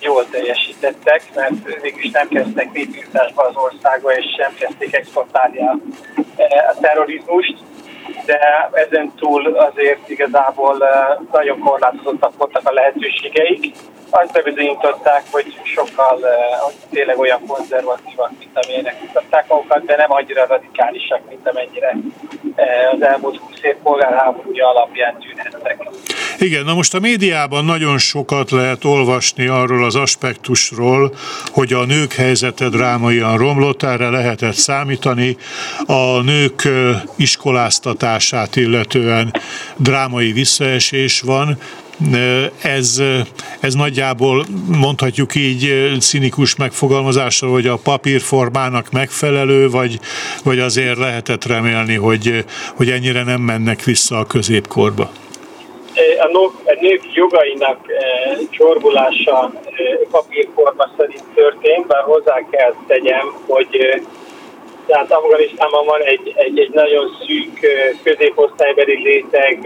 [0.00, 5.76] jól teljesítettek, mert végül is nem kezdtek népírtásba az országba, és sem kezdték exportálni a,
[6.68, 7.56] a terrorizmust,
[8.26, 10.84] de ezen túl azért igazából
[11.32, 13.74] nagyon korlátozottak voltak a lehetőségeik.
[14.14, 16.18] Azt bebizonyították, hogy sokkal
[16.60, 21.96] hogy tényleg olyan konzervatívak, mint amilyenek mutatták magukat, de nem annyira radikálisak, mint amennyire
[22.92, 25.88] az elmúlt 20 év polgárháborúja alapján tűnhettek.
[26.38, 31.14] Igen, na most a médiában nagyon sokat lehet olvasni arról az aspektusról,
[31.52, 35.36] hogy a nők helyzete drámaian romlott, erre lehetett számítani.
[35.86, 36.68] A nők
[37.16, 39.34] iskoláztatását illetően
[39.76, 41.58] drámai visszaesés van,
[42.62, 43.02] ez,
[43.60, 49.98] ez nagyjából mondhatjuk így cinikus megfogalmazásra, hogy a papírformának megfelelő, vagy,
[50.44, 52.44] vagy azért lehetett remélni, hogy,
[52.76, 55.10] hogy ennyire nem mennek vissza a középkorba?
[56.18, 57.78] A nők, jogainak
[58.50, 59.52] csorbulása
[60.10, 64.02] papírforma szerint történt, bár hozzá kell tegyem, hogy
[64.92, 67.58] tehát Afganisztánban van egy, egy, egy nagyon szűk
[68.02, 69.58] középosztálybeli réteg,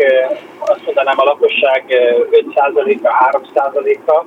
[0.58, 1.84] azt mondanám a lakosság
[2.30, 4.24] 5%-a, 3%-a,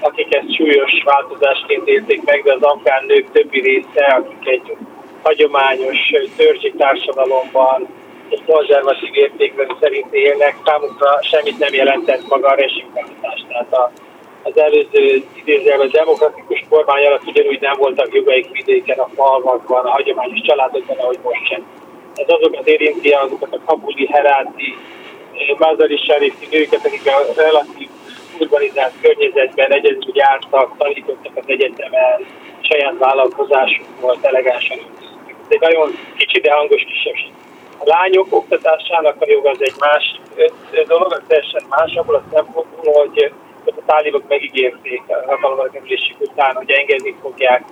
[0.00, 4.76] akik ezt súlyos változásként érték meg, de az afgán nők többi része, akik egy
[5.22, 5.98] hagyományos
[6.36, 7.86] törzsi társadalomban,
[8.28, 13.44] egy konzervatív értékrend szerint élnek, számukra semmit nem jelentett maga a rezsimváltás.
[13.48, 13.90] Tehát a,
[14.48, 20.40] az előző idézőjelben demokratikus kormány alatt ugyanúgy nem voltak jogaik vidéken, a falvakban, a hagyományos
[20.40, 21.66] családokban, ahogy most sem.
[22.14, 24.76] Ez azokat érinti, azokat a kabuli, heráti,
[25.58, 27.88] mazari serifi nőket, akik a relatív
[28.40, 32.26] urbanizált környezetben egyedül jártak, tanítottak az egyetemen,
[32.60, 34.78] saját vállalkozásuk volt, elegánsan
[35.28, 37.32] Ez egy nagyon kicsi, de hangos kisebbség.
[37.78, 40.20] A lányok oktatásának a jog az egy más
[40.86, 43.32] dolog, az teljesen más, abból a szempontból, hogy
[43.76, 47.62] a tálibok megígérték a hatalomra kerülésük után, hogy engedni fogják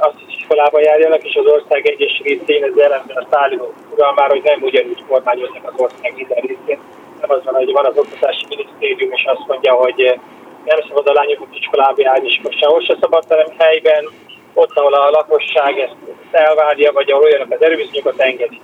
[0.00, 4.42] azt, hogy iskolába járjanak, és az ország egyes részén ez ellenben a tálibok uralmára, hogy
[4.42, 6.78] nem ugyanúgy kormányoznak az ország minden részén.
[7.20, 10.18] Nem az van, hogy van az oktatási minisztérium, és azt mondja, hogy
[10.64, 14.08] nem szabad a lányoknak iskolába járni, és most sehol se szabad, hanem helyben,
[14.54, 15.96] ott, ahol a lakosság ezt
[16.30, 18.60] elvárja, vagy ahol olyanok az erőviszonyokat engedi.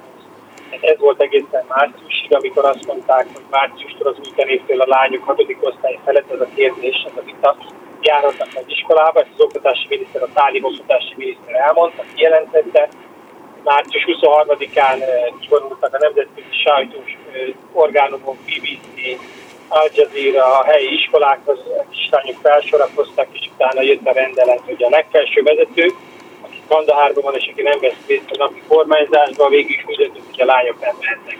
[0.80, 5.58] Ez volt egészen márciusig, amikor azt mondták, hogy márciustól az új tanévtől a lányok hatodik
[5.60, 7.56] osztály felett ez a kérdés, ez a vita,
[8.00, 12.88] járhatnak az iskolába, ezt az oktatási miniszter, a tálib oktatási miniszter elmondta, kijelentette.
[13.64, 14.98] Március 23-án
[15.40, 17.16] kivonultak a nemzetközi sajtós
[17.72, 19.18] orgánumok, BBC,
[19.68, 24.88] Al Jazeera a helyi iskolákhoz, a kislányok felsorakoztak, és utána jött a rendelet, hogy a
[24.88, 25.92] legfelső vezető,
[26.68, 30.80] Kandahárban van, és aki nem vesz részt a napi kormányzásban, végig is hogy a lányok
[30.80, 31.38] nem mehetnek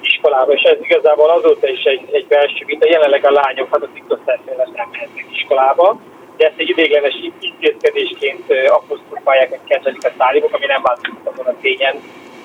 [0.00, 3.88] iskolába, és ez igazából azóta is egy, egy belső vita, jelenleg a lányok hát a
[4.08, 5.98] osztályfélet nem mehetnek iskolába,
[6.36, 11.54] de ezt egy idéglenes intézkedésként apostrofálják, hogy kezelik a tálibok, ami nem változott azon a
[11.60, 11.96] tényen,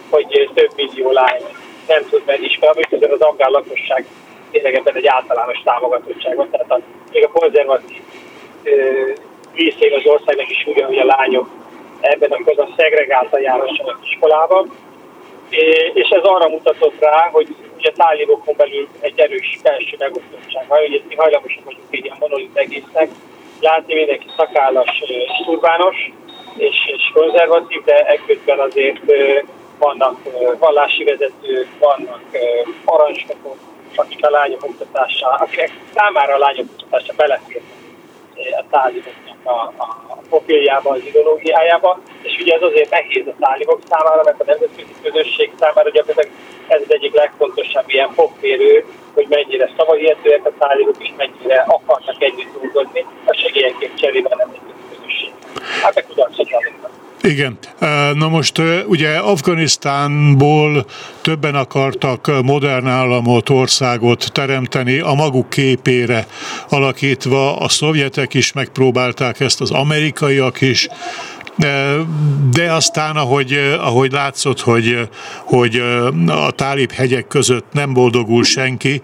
[0.10, 1.42] hogy több millió lány
[1.88, 4.06] nem tud menni iskolába, és az afgán lakosság
[4.52, 6.80] tényleg ebben egy általános támogatottság van, tehát a,
[7.12, 8.02] még a konzervatív
[9.54, 11.50] részén az országnak is úgy, hogy a lányok
[12.02, 14.66] ebben a közben szegregáltan járhassanak iskolába,
[15.94, 21.04] és ez arra mutatott rá, hogy a tálibokon belül egy erős belső megosztottság van, hogy
[21.08, 23.10] mi hajlamosak vagyunk egy ilyen monolit egésznek,
[23.60, 25.04] látni mindenki szakállas,
[25.46, 26.12] turbános
[26.58, 29.00] és, és konzervatív, de ekközben azért
[29.80, 30.20] vannak
[30.60, 32.22] vallási vezetők, vannak
[32.86, 33.58] parancsnokok,
[33.96, 37.81] akik a lányok oktatása, akik számára a lányok oktatása beleférnek
[38.50, 44.24] a táliboknak a, a profiljába, az ideológiájába, és ugye ez azért nehéz a tálibok számára,
[44.24, 50.46] mert a nemzetközi közösség számára gyakorlatilag ez az egyik legfontosabb ilyen fogférő, hogy mennyire szavahihetőek
[50.46, 55.32] a tálibok, és mennyire akarnak együtt dolgozni a segélyekért cserébe a nemzetközi közösség.
[55.82, 56.50] Hát meg kudarcot
[57.24, 57.58] igen.
[58.14, 60.86] Na most ugye Afganisztánból
[61.22, 66.28] többen akartak modern államot, országot teremteni a maguk képére
[66.70, 67.58] alakítva.
[67.58, 70.88] A szovjetek is megpróbálták ezt, az amerikaiak is,
[72.52, 75.10] de aztán, ahogy, ahogy látszott, hogy,
[75.44, 75.84] hogy
[76.28, 79.02] a tálib hegyek között nem boldogul senki,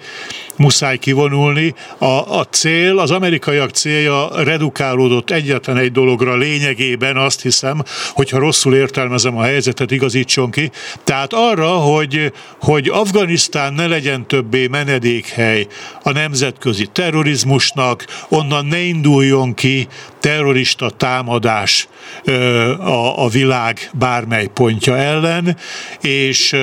[0.57, 1.73] muszáj kivonulni.
[1.97, 7.83] A, a cél, az amerikaiak célja redukálódott egyetlen egy dologra lényegében, azt hiszem,
[8.13, 10.71] hogyha rosszul értelmezem a helyzetet, igazítson ki.
[11.03, 15.67] Tehát arra, hogy, hogy Afganisztán ne legyen többé menedékhely
[16.03, 19.87] a nemzetközi terrorizmusnak, onnan ne induljon ki
[20.19, 21.87] terrorista támadás
[22.79, 25.57] a, a világ bármely pontja ellen,
[26.01, 26.55] és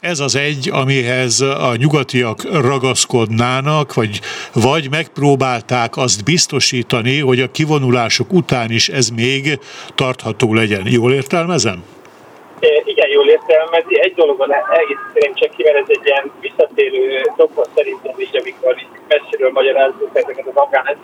[0.00, 4.20] ez az egy, amihez a nyugatiak ragaszkodnának, vagy,
[4.52, 9.58] vagy megpróbálták azt biztosítani, hogy a kivonulások után is ez még
[9.94, 10.82] tartható legyen.
[10.84, 11.84] Jól értelmezem?
[12.84, 14.00] Igen, jól értelmezi.
[14.00, 18.74] Egy dologon egész csak ki, mert ez egy ilyen visszatérő doktor szerintem így, amikor
[19.08, 20.96] messziről magyarázzuk ezeket az afgán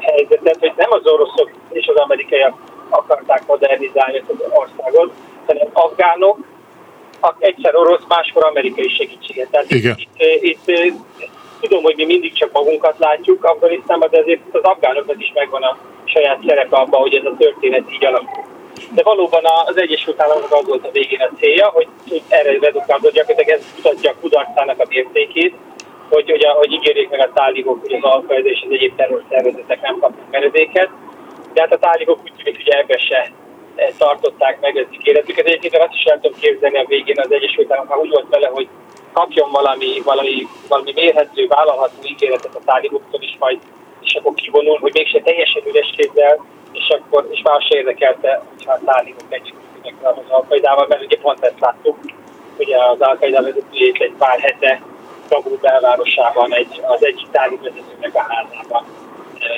[0.00, 2.54] helyzetet, hogy nem az oroszok és az amerikaiak
[2.88, 5.12] akarták modernizálni az országot,
[5.46, 6.38] hanem afgánok,
[7.38, 9.48] egyszer orosz, máskor amerikai segítséget.
[9.50, 9.94] Tehát Igen.
[9.98, 11.30] Itt, itt, itt
[11.60, 15.78] tudom, hogy mi mindig csak magunkat látjuk Afganisztánban, de ezért az afgánoknak is megvan a
[16.04, 18.44] saját szerepe abban, hogy ez a történet így alakul.
[18.94, 23.12] De valóban az Egyesült Államok az volt a végén a célja, hogy, hogy erre redukálódott,
[23.12, 25.54] gyakorlatilag ez mutatja a kudarcának a mértékét,
[26.08, 29.98] hogy, hogy, hogy ígérjék meg a tálibok, hogy az alkaida és az egyéb terrorszervezetek nem
[29.98, 30.88] kapnak meredéket.
[31.52, 33.30] De hát a tálibok úgy tűnik, hogy ebbe se
[33.76, 35.46] e, tartották meg az ígéretüket.
[35.46, 38.68] Egyébként azt is el tudom képzelni a végén az Egyesült Államok, úgy volt vele, hogy
[39.12, 43.58] kapjon valami, valami, valami mérhető, vállalható ígéretet a táliboktól is majd,
[44.00, 48.72] és akkor kivonul, hogy mégse teljesen üres kézzel, és akkor és már se érdekelte, hogyha
[48.72, 49.56] a tálibok együtt
[50.02, 51.98] az alkaidával, mert ugye pont ezt láttuk,
[52.58, 54.80] ugye az alkaida vezetőjét egy pár hete
[55.28, 58.84] Kabul belvárosában egy, az egyik tálib vezetőnek a házában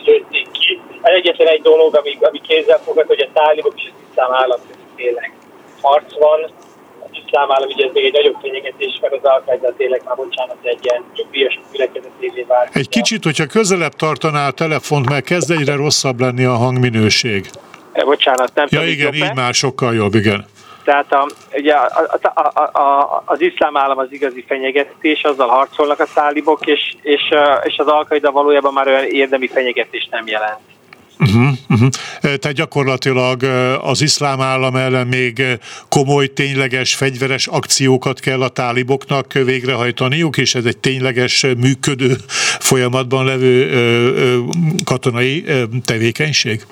[0.04, 0.80] lőtték ki.
[1.02, 4.60] Egyetlen egy dolog, ami, ami kézzel fogad, hogy a tálibok és az iszlám állam
[4.96, 5.32] tényleg
[5.80, 6.50] harc van,
[7.30, 10.78] iszlám állam, ugye ez még egy nagyobb fenyegetés, mert az al tényleg már bocsánat, egy
[10.82, 12.76] ilyen nyugdíjas gyülekezetévé vált.
[12.76, 17.50] Egy kicsit, hogyha közelebb tartaná a telefont, mert kezd egyre rosszabb lenni a hangminőség.
[17.92, 20.46] E, bocsánat, nem Ja igen, így már sokkal jobb, igen.
[20.90, 26.00] Tehát a, ugye a, a, a, a, az iszlám állam az igazi fenyegetés, azzal harcolnak
[26.00, 27.20] a tálibok, és, és,
[27.62, 30.58] és az alkaida valójában már olyan érdemi fenyegetést nem jelent.
[31.18, 31.88] Uh-huh, uh-huh.
[32.20, 33.42] Tehát gyakorlatilag
[33.82, 35.42] az iszlám állam ellen még
[35.88, 42.16] komoly, tényleges, fegyveres akciókat kell a táliboknak végrehajtaniuk, és ez egy tényleges, működő,
[42.58, 43.70] folyamatban levő
[44.84, 45.44] katonai
[45.84, 46.62] tevékenység?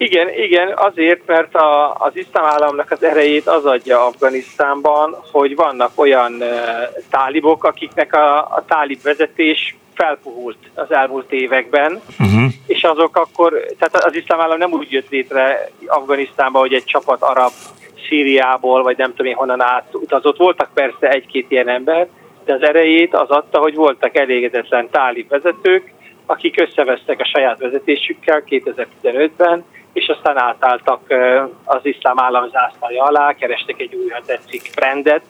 [0.00, 5.90] Igen, igen, azért, mert a, az iszlám államnak az erejét az adja Afganisztánban, hogy vannak
[5.94, 6.48] olyan uh,
[7.10, 12.52] tálibok, akiknek a, a tálib vezetés felpuhult az elmúlt években, uh-huh.
[12.66, 17.22] és azok akkor, tehát az iszlám állam nem úgy jött létre Afganisztánban, hogy egy csapat
[17.22, 17.52] arab
[18.08, 20.36] Szíriából, vagy nem tudom én honnan átutazott.
[20.36, 22.08] Voltak persze egy-két ilyen ember,
[22.44, 25.92] de az erejét az adta, hogy voltak elégedetlen tálib vezetők,
[26.26, 29.64] akik összevesztek a saját vezetésükkel 2015-ben,
[29.98, 31.00] és aztán átálltak
[31.64, 35.22] az iszlám állam zászlaja alá, kerestek egy új, ha tetszik, brandet,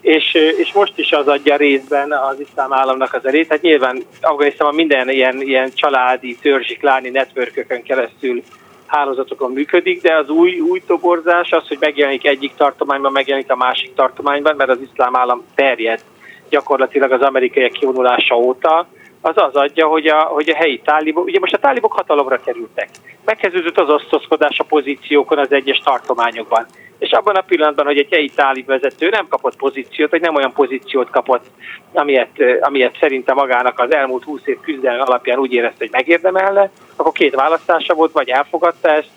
[0.00, 3.48] és, és most is az adja részben az iszlám államnak az erét.
[3.48, 8.42] Tehát nyilván Afganisztánban minden ilyen, ilyen családi, törzsi, kláni networkökön keresztül
[8.86, 13.94] hálózatokon működik, de az új, új toborzás az, hogy megjelenik egyik tartományban, megjelenik a másik
[13.94, 16.00] tartományban, mert az iszlám állam terjed
[16.48, 18.86] gyakorlatilag az amerikaiak kivonulása óta,
[19.20, 22.88] az az adja, hogy a, hogy a helyi tálibok, ugye most a tálibok hatalomra kerültek.
[23.24, 26.66] Megkezdődött az osztozkodás a pozíciókon az egyes tartományokban.
[26.98, 30.52] És abban a pillanatban, hogy egy helyi tálib vezető nem kapott pozíciót, vagy nem olyan
[30.52, 31.44] pozíciót kapott,
[31.92, 37.12] amilyet, amilyet szerinte magának az elmúlt 20 év küzdelem alapján úgy érezte, hogy megérdemelne, akkor
[37.12, 39.10] két választása volt, vagy elfogadta ezt,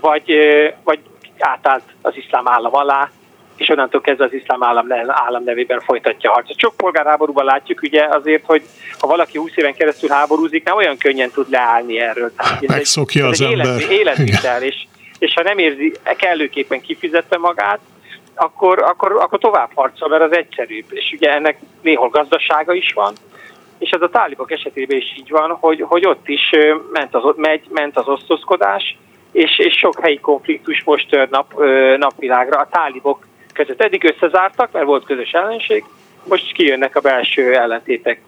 [0.00, 0.32] vagy,
[0.84, 0.98] vagy
[1.38, 3.10] átállt az iszlám állam alá,
[3.56, 6.58] és onnantól kezdve az iszlám állam, állam nevében folytatja a harcot.
[6.58, 8.62] Sok polgárháborúban látjuk ugye azért, hogy
[8.98, 12.32] ha valaki 20 éven keresztül háborúzik, nem olyan könnyen tud leállni erről.
[12.36, 13.80] Tehát Megszokja ez az egy ember.
[13.80, 14.86] Élet, életvitel, és,
[15.18, 17.78] és ha nem érzi kellőképpen kifizetve magát,
[18.34, 20.84] akkor, akkor, akkor tovább harcol, mert az egyszerűbb.
[20.88, 23.14] És ugye ennek néhol gazdasága is van,
[23.78, 26.50] és ez a tálibok esetében is így van, hogy, hogy ott is
[26.92, 28.96] ment az, megy, ment az osztozkodás,
[29.32, 31.54] és, és sok helyi konfliktus most tör nap,
[31.98, 32.58] napvilágra.
[32.58, 33.25] A tálibok
[33.56, 33.82] között.
[33.82, 35.84] Eddig összezártak, mert volt közös ellenség,
[36.28, 38.20] most kijönnek a belső ellentétek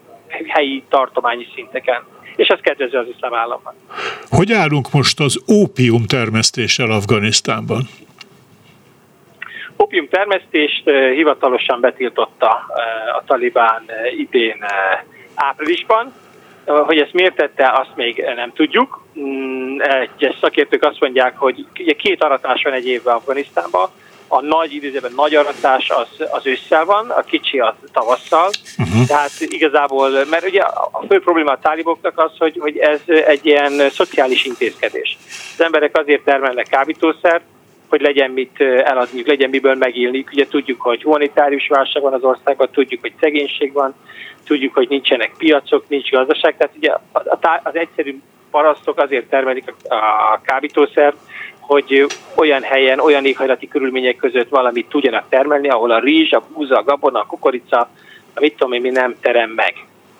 [0.47, 2.03] helyi tartományi szinteken
[2.39, 3.73] és ez kedvező az iszlám államban.
[4.29, 7.81] Hogy állunk most az ópium termesztéssel Afganisztánban?
[9.81, 14.65] Ópium termesztést eh, hivatalosan betiltotta eh, a Talibán eh, idén
[15.35, 16.13] áprilisban.
[16.65, 19.03] Hogy ezt miért tette, azt még nem tudjuk.
[19.19, 23.89] Mm, egy szakértők azt mondják, hogy ugye két aratás van egy évben Afganisztánban,
[24.29, 28.49] a nagy időzőben nagy aratás az, az ősszel van, a kicsi az tavasszal.
[28.77, 29.05] Uh-huh.
[29.07, 33.89] Tehát igazából, mert ugye a fő probléma a táliboknak az, hogy, hogy ez egy ilyen
[33.89, 35.17] szociális intézkedés.
[35.53, 37.43] Az emberek azért termelnek kábítószert,
[37.89, 40.25] hogy legyen mit eladniuk, legyen miből megélni.
[40.31, 43.95] Ugye tudjuk, hogy humanitárius válság van az országban, tudjuk, hogy szegénység van,
[44.45, 46.57] tudjuk, hogy nincsenek piacok, nincs gazdaság.
[46.57, 46.93] Tehát ugye
[47.63, 48.19] az egyszerű
[48.51, 51.17] parasztok azért termelik a kábítószert,
[51.69, 52.05] hogy
[52.35, 56.83] olyan helyen, olyan éghajlati körülmények között valamit tudjanak termelni, ahol a rizs, a búza, a
[56.83, 57.89] gabona, a kukorica,
[58.33, 59.73] a mit tudom én, mi nem terem meg.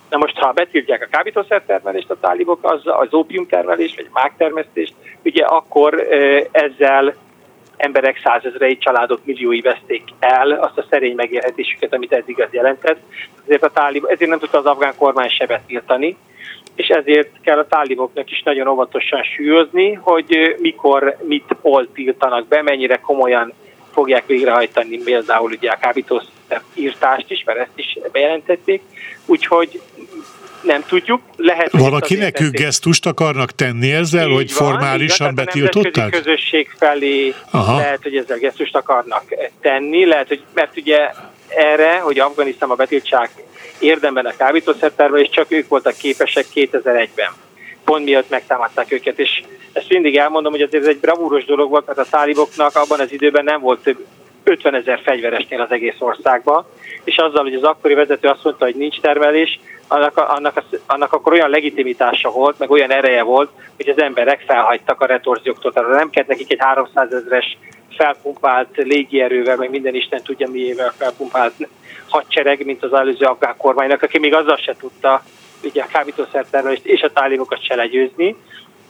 [0.09, 6.07] Na most, ha betiltják a kábítószertermelést a tálibok, az az ópiumtermelést, vagy mágtermesztést, ugye akkor
[6.51, 7.15] ezzel
[7.77, 12.99] emberek százezrei, családok milliói veszték el azt a szerény megélhetésüket, amit eddig az jelentett.
[13.45, 16.17] Ezért, a tálib, ezért nem tudta az afgán kormány se betiltani,
[16.79, 22.61] és ezért kell a táliboknak is nagyon óvatosan súlyozni, hogy mikor mit hol tiltanak be,
[22.61, 23.53] mennyire komolyan
[23.93, 28.81] fogják végrehajtani például ugye a kábítószer írtást is, mert ezt is bejelentették.
[29.25, 29.81] Úgyhogy
[30.61, 31.21] nem tudjuk.
[31.35, 36.07] Lehet, Valakinek ők gesztust akarnak tenni ezzel, Így hogy van, formálisan betiltották?
[36.07, 37.77] A közösség felé Aha.
[37.77, 39.23] lehet, hogy ezzel gesztust akarnak
[39.61, 41.09] tenni, lehet, hogy, mert ugye
[41.47, 43.29] erre, hogy Afganisztánba betiltsák
[43.79, 47.31] érdemben a kábítószertermelést, csak ők voltak képesek 2001-ben.
[47.83, 51.85] Pont miatt megtámadták őket, és ezt mindig elmondom, hogy azért ez egy bravúros dolog volt,
[51.85, 54.05] mert a táliboknak abban az időben nem volt több
[54.43, 56.65] 50 ezer fegyveresnél az egész országban,
[57.03, 61.31] és azzal, hogy az akkori vezető azt mondta, hogy nincs termelés, annak, annak, annak akkor
[61.31, 65.73] olyan legitimitása volt, meg olyan ereje volt, hogy az emberek felhagytak a retorzióktól.
[65.73, 67.57] Tehát nem kellett nekik egy 300 ezeres
[67.97, 71.53] felpumpált légierővel, meg minden Isten tudja miével felpumpált
[72.09, 75.23] hadsereg, mint az előző afgán kormánynak, aki még azzal se tudta
[75.63, 78.35] ugye a kábítószertermelést és a tálibokat se legyőzni.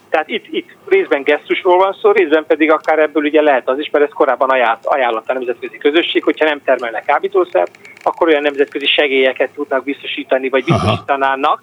[0.09, 3.89] Tehát itt, itt részben gesztusról van szó, részben pedig akár ebből ugye lehet az is,
[3.89, 7.71] mert ez korábban ajánlott, ajánlott a nemzetközi közösség, hogyha nem termelnek kábítószert,
[8.03, 11.61] akkor olyan nemzetközi segélyeket tudnak biztosítani, vagy biztosítanának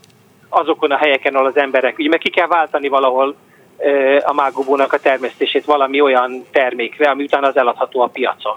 [0.49, 3.37] azokon a helyeken, ahol az emberek, ugye meg ki kell váltani valahol
[4.25, 8.57] a mágobónak a termesztését valami olyan termékre, ami utána az eladható a piacon.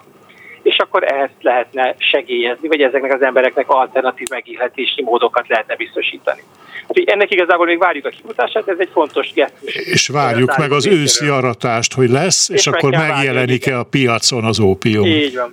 [0.80, 6.44] És akkor ehhez lehetne segélyezni, vagy ezeknek az embereknek alternatív megélhetési módokat lehetne biztosítani.
[6.88, 9.76] Úgyhogy ennek igazából még várjuk a kifutását, ez egy fontos gesztus.
[9.76, 14.60] És várjuk meg az őszi aratást, hogy lesz, és, és akkor megjelenik-e a piacon az
[14.60, 15.06] ópium.
[15.06, 15.50] Így van.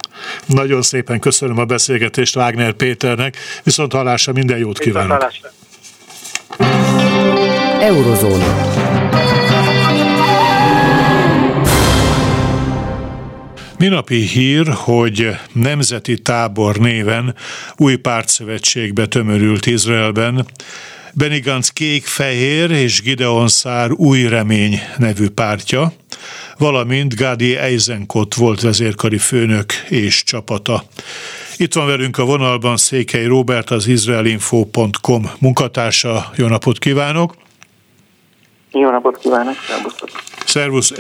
[0.47, 5.27] Nagyon szépen köszönöm a beszélgetést Wagner Péternek, viszont hallásra minden jót kívánok.
[5.29, 5.55] Viszont
[7.81, 8.86] Eurozóna.
[13.79, 17.35] Minapi hír, hogy Nemzeti Tábor néven
[17.77, 20.47] új pártszövetségbe tömörült Izraelben.
[21.13, 25.93] Benny Gantz kék-fehér és Gideon Szár új remény nevű pártja,
[26.59, 30.85] valamint Gadi Eisenkot volt vezérkari főnök és csapata.
[31.57, 36.33] Itt van velünk a vonalban Székely Robert, az izraelinfo.com munkatársa.
[36.37, 37.46] Jó napot kívánok!
[38.73, 40.09] Jó napot kívánok, szervusztok!
[40.47, 40.93] Szervusz!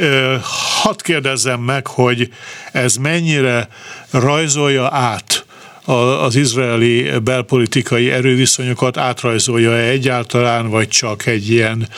[0.83, 2.29] Hadd kérdezzem meg, hogy
[2.73, 3.69] ez mennyire
[4.11, 5.45] rajzolja át
[6.21, 11.89] az izraeli belpolitikai erőviszonyokat, átrajzolja-e egyáltalán, vagy csak egy ilyen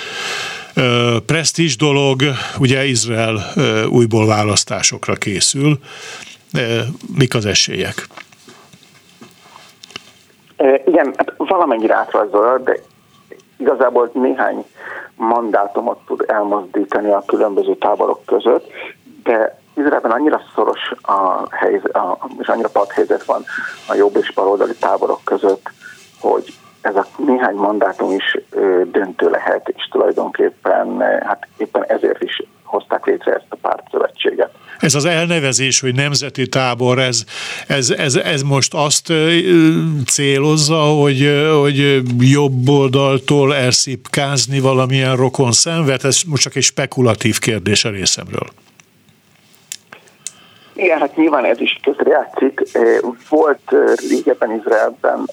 [1.27, 2.23] presztízs dolog,
[2.59, 3.53] ugye Izrael
[3.89, 5.79] újból választásokra készül.
[7.15, 8.07] Mik az esélyek?
[10.87, 12.81] Igen, hát valamennyire átrajzolja, de
[13.59, 14.65] igazából néhány
[15.19, 18.71] mandátumot tud elmozdítani a különböző táborok között,
[19.23, 23.45] de Izraelben annyira szoros a helyzet, a, és annyira padhelyzet van
[23.89, 25.71] a jobb és baloldali táborok között,
[26.21, 32.43] hogy ez a néhány mandátum is ö, döntő lehet, és tulajdonképpen hát éppen ezért is
[32.65, 34.55] hozták létre ezt a pártszövetséget.
[34.81, 37.25] Ez az elnevezés, hogy nemzeti tábor, ez,
[37.67, 39.13] ez, ez, ez most azt
[40.07, 46.05] célozza, hogy, hogy jobb oldaltól elszipkázni valamilyen rokon szenvet?
[46.05, 48.49] Ez most csak egy spekulatív kérdés a részemről.
[50.73, 52.63] Igen, hát nyilván ez is közrejátszik.
[53.29, 53.75] Volt
[54.09, 55.31] régebben Izraelben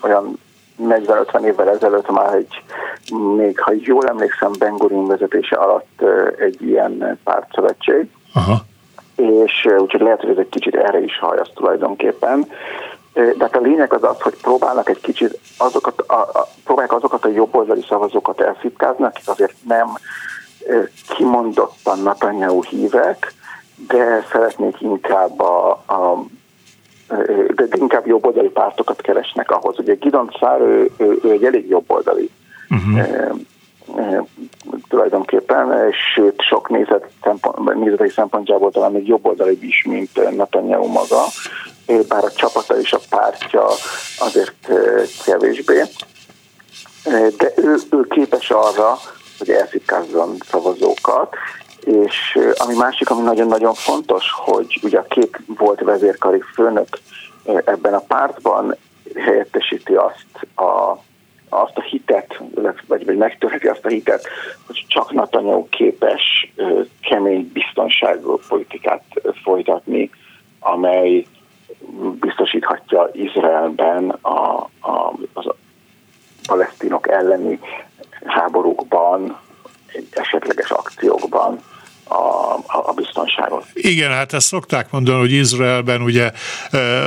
[0.00, 0.38] olyan
[0.82, 2.62] 40-50 évvel ezelőtt már egy,
[3.36, 6.02] még ha jól emlékszem, Ben Gurin vezetése alatt
[6.38, 8.06] egy ilyen pártszövetség.
[8.32, 8.64] Aha
[9.16, 12.46] és úgyhogy lehet, hogy ez egy kicsit erre is hajasz tulajdonképpen.
[13.12, 17.24] De hát a lényeg az az, hogy próbálnak egy kicsit azokat a, a, próbálják azokat
[17.24, 19.88] a jobboldali szavazókat elszipkázni, akik azért nem
[21.08, 23.32] kimondottan Netanyahu hívek,
[23.88, 26.24] de szeretnék inkább a, a
[27.54, 29.78] de inkább jobboldali pártokat keresnek ahhoz.
[29.78, 32.30] Ugye Gidon Szár, ő, ő, ő egy elég jobboldali
[32.70, 33.38] uh-huh
[34.88, 40.86] tulajdonképpen, és sőt sok nézet szempont, nézetei szempontjából talán még jobb oldali is, mint Netanyahu
[40.86, 41.22] maga,
[42.08, 43.66] bár a csapata és a pártja
[44.18, 44.72] azért
[45.24, 45.82] kevésbé.
[47.36, 48.98] De ő, ő képes arra,
[49.38, 51.34] hogy elszikkázzon szavazókat,
[51.80, 56.88] és ami másik, ami nagyon-nagyon fontos, hogy ugye a két volt vezérkari főnök
[57.44, 58.76] ebben a pártban
[59.14, 60.98] helyettesíti azt a
[61.54, 62.40] azt a hitet,
[62.86, 64.28] vagy, vagy megtörheti azt a hitet,
[64.66, 66.52] hogy csak Netanyahu képes
[67.00, 69.02] kemény biztonságpolitikát
[69.42, 70.10] folytatni,
[70.60, 71.26] amely
[72.20, 75.56] biztosíthatja Izraelben a, a, az a
[76.46, 77.60] palesztinok elleni
[78.24, 79.38] háborúkban,
[80.10, 81.60] esetleges akciókban
[82.04, 83.64] a, a biztonságot.
[83.72, 86.32] Igen, hát ezt szokták mondani, hogy Izraelben ugye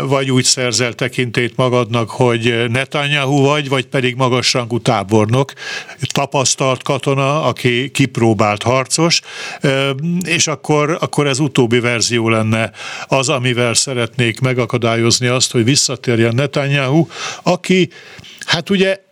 [0.03, 5.53] vagy úgy szerzel tekintét magadnak, hogy Netanyahu vagy, vagy pedig magasrangú tábornok,
[6.11, 9.21] tapasztalt katona, aki kipróbált harcos,
[10.25, 12.71] és akkor, akkor ez utóbbi verzió lenne
[13.07, 17.07] az, amivel szeretnék megakadályozni azt, hogy visszatérjen Netanyahu,
[17.43, 17.89] aki
[18.45, 19.05] hát ugye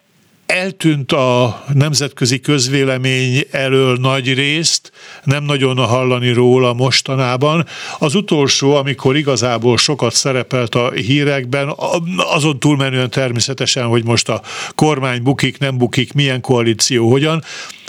[0.45, 4.91] eltűnt a nemzetközi közvélemény elől nagy részt,
[5.23, 7.65] nem nagyon hallani róla mostanában.
[7.99, 11.73] Az utolsó, amikor igazából sokat szerepelt a hírekben,
[12.17, 14.41] azon túlmenően természetesen, hogy most a
[14.75, 17.43] kormány bukik, nem bukik, milyen koalíció, hogyan,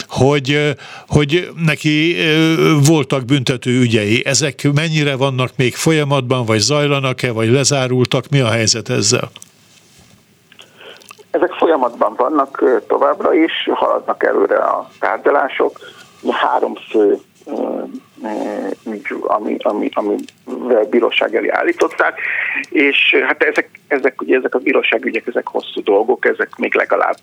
[0.07, 0.75] hogy,
[1.07, 2.15] hogy neki
[2.83, 4.25] voltak büntető ügyei.
[4.25, 8.29] Ezek mennyire vannak még folyamatban, vagy zajlanak-e, vagy lezárultak?
[8.29, 9.31] Mi a helyzet ezzel?
[11.31, 15.79] Ezek folyamatban vannak továbbra is, haladnak előre a tárgyalások.
[16.31, 17.17] Három fő
[18.85, 20.15] ügy, ami, ami, ami
[20.89, 22.19] bíróság elé állították,
[22.69, 27.17] és hát ezek, ezek, ugye ezek a bíróságügyek, ezek hosszú dolgok, ezek még legalább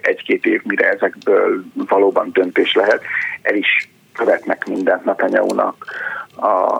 [0.00, 3.02] egy-két év, mire ezekből valóban döntés lehet.
[3.42, 5.86] El is követnek mindent Netanyahu-nak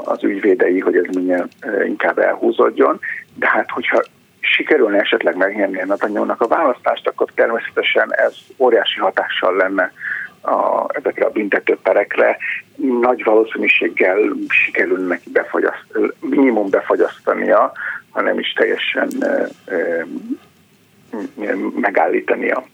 [0.04, 1.48] az ügyvédei, hogy ez minél
[1.86, 3.00] inkább elhúzódjon,
[3.34, 4.02] de hát hogyha
[4.48, 9.92] sikerülne esetleg megnyerni a Netanyahu-nak a választást, akkor természetesen ez óriási hatással lenne
[10.40, 12.36] a, ezekre a büntető perekre.
[13.00, 14.18] Nagy valószínűséggel
[14.48, 15.86] sikerül neki befogyaszt,
[16.20, 17.72] minimum befogyasztania,
[18.10, 19.08] hanem is teljesen
[21.80, 22.64] megállítania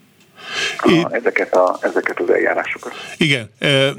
[0.78, 2.93] a, ezeket, a, ezeket az eljárásokat.
[3.16, 3.51] Igen,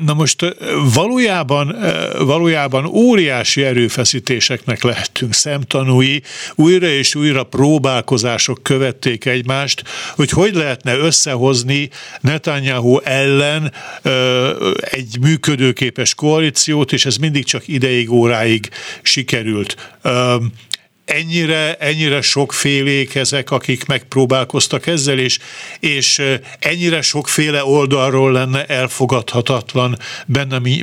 [0.05, 0.55] na most
[0.93, 1.75] valójában,
[2.19, 6.21] valójában óriási erőfeszítéseknek lehetünk szemtanúi,
[6.55, 9.83] újra és újra próbálkozások követték egymást,
[10.15, 11.89] hogy hogy lehetne összehozni
[12.21, 13.71] Netanyahu ellen
[14.79, 18.69] egy működőképes koalíciót, és ez mindig csak ideig, óráig
[19.01, 19.75] sikerült
[21.05, 25.39] ennyire, ennyire sokfélék ezek, akik megpróbálkoztak ezzel, és,
[25.79, 26.21] és
[26.59, 29.97] ennyire sokféle oldalról lenne elfogadhatatlan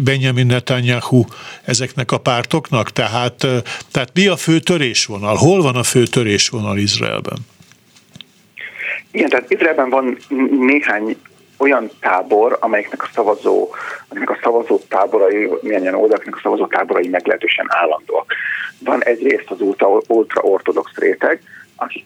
[0.03, 1.25] Benjamin Netanyahu
[1.65, 2.91] ezeknek a pártoknak?
[2.91, 3.47] Tehát,
[3.91, 5.37] tehát mi a fő törésvonal?
[5.37, 7.39] Hol van a fő törésvonal Izraelben?
[9.11, 10.19] Igen, tehát Izraelben van
[10.51, 11.17] néhány
[11.63, 13.69] olyan tábor, amelyiknek a szavazó,
[14.09, 18.33] amelynek a szavazó táborai, milyen oldalaknak a szavazó táborai meglehetősen állandóak.
[18.85, 19.61] Van egyrészt az
[20.09, 21.43] ultra-ortodox réteg,
[21.77, 22.05] akik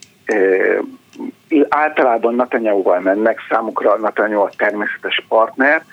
[1.68, 5.84] általában Netanyahu-val mennek, számukra Netanyahu a természetes partner,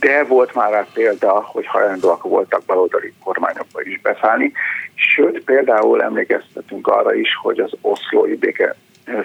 [0.00, 4.52] de volt már rá példa, hogy hajlandóak voltak baloldali kormányokba is beszállni.
[4.94, 8.74] Sőt, például emlékeztetünk arra is, hogy az oszlói béke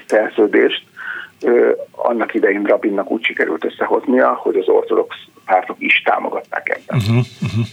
[0.08, 0.84] szerződést
[1.92, 5.16] annak idején Rabinnak úgy sikerült összehoznia, hogy az ortodox
[5.46, 7.02] pártok is támogatták ebben.
[7.02, 7.66] Uh-huh, uh-huh.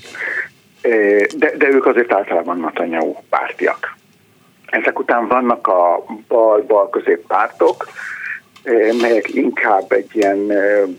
[1.36, 3.96] De, de ők azért általában Netanyahu pártiak.
[4.66, 7.88] Ezek után vannak a bal-bal középpártok,
[9.00, 10.52] melyek inkább egy ilyen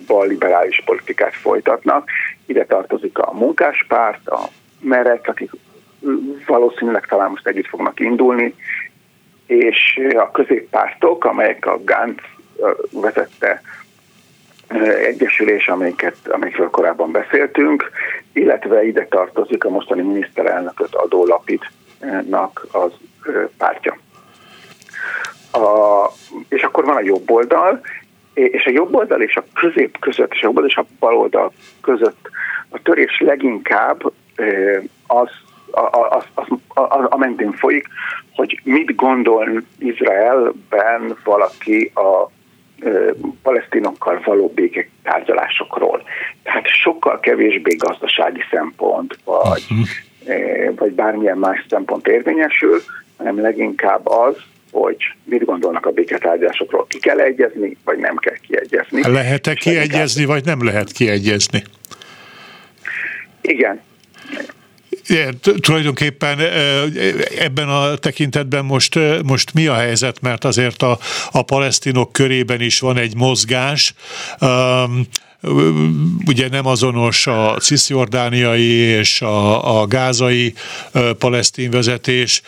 [0.08, 2.10] bal-liberális politikát folytatnak.
[2.46, 4.40] Ide tartozik a munkáspárt, a
[4.80, 5.52] merek, akik
[6.48, 8.56] valószínűleg talán most együtt fognak indulni,
[9.46, 12.24] és a középpártok, amelyek a Gantz
[12.92, 13.62] vezette
[15.06, 17.92] egyesülés, amiket, amikről korábban beszéltünk,
[18.34, 22.92] illetve ide tartozik a mostani miniszterelnököt Adó Lapidnak az
[23.58, 23.98] pártja.
[25.52, 26.08] A,
[26.50, 27.82] és akkor van a jobb oldal,
[28.34, 31.18] és a jobb oldal és a közép között, és a jobb oldal és a bal
[31.18, 32.30] oldal között
[32.70, 34.04] a törés leginkább
[35.08, 35.30] az,
[35.72, 37.88] az, az, az, a mentén folyik,
[38.36, 42.30] hogy mit gondol Izraelben valaki a
[43.42, 46.04] palesztinokkal való béke tárgyalásokról.
[46.44, 50.76] Tehát sokkal kevésbé gazdasági szempont, vagy, uh-huh.
[50.76, 52.82] vagy bármilyen más szempont érvényesül,
[53.18, 54.36] hanem leginkább az,
[54.72, 56.86] hogy mit gondolnak a béketárgyalásokról.
[56.88, 59.12] Ki kell egyezni, vagy nem kell kiegyezni.
[59.12, 61.64] Lehet-e kiegyezni, vagy nem lehet kiegyezni?
[63.42, 63.82] Igen,
[65.60, 66.40] tulajdonképpen
[67.38, 71.00] ebben a tekintetben most, most mi a helyzet, mert azért a,
[71.32, 73.94] a palesztinok körében is van egy mozgás,
[76.26, 80.54] ugye nem azonos a cisziordániai és a, a gázai
[81.18, 82.42] palesztin vezetés,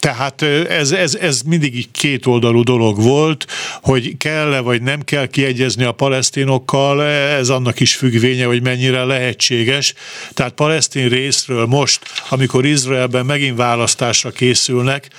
[0.00, 3.46] tehát ez, ez, ez mindig kétoldalú dolog volt,
[3.82, 9.94] hogy kell-e vagy nem kell kiegyezni a palesztinokkal, ez annak is függvénye, hogy mennyire lehetséges.
[10.34, 15.10] Tehát palesztin részről most, amikor Izraelben megint választásra készülnek,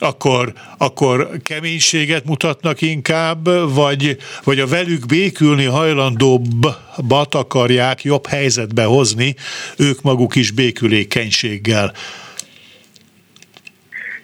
[0.00, 9.34] akkor, akkor keménységet mutatnak inkább, vagy, vagy a velük békülni hajlandóbbat akarják jobb helyzetbe hozni,
[9.78, 11.92] ők maguk is békülékenységgel.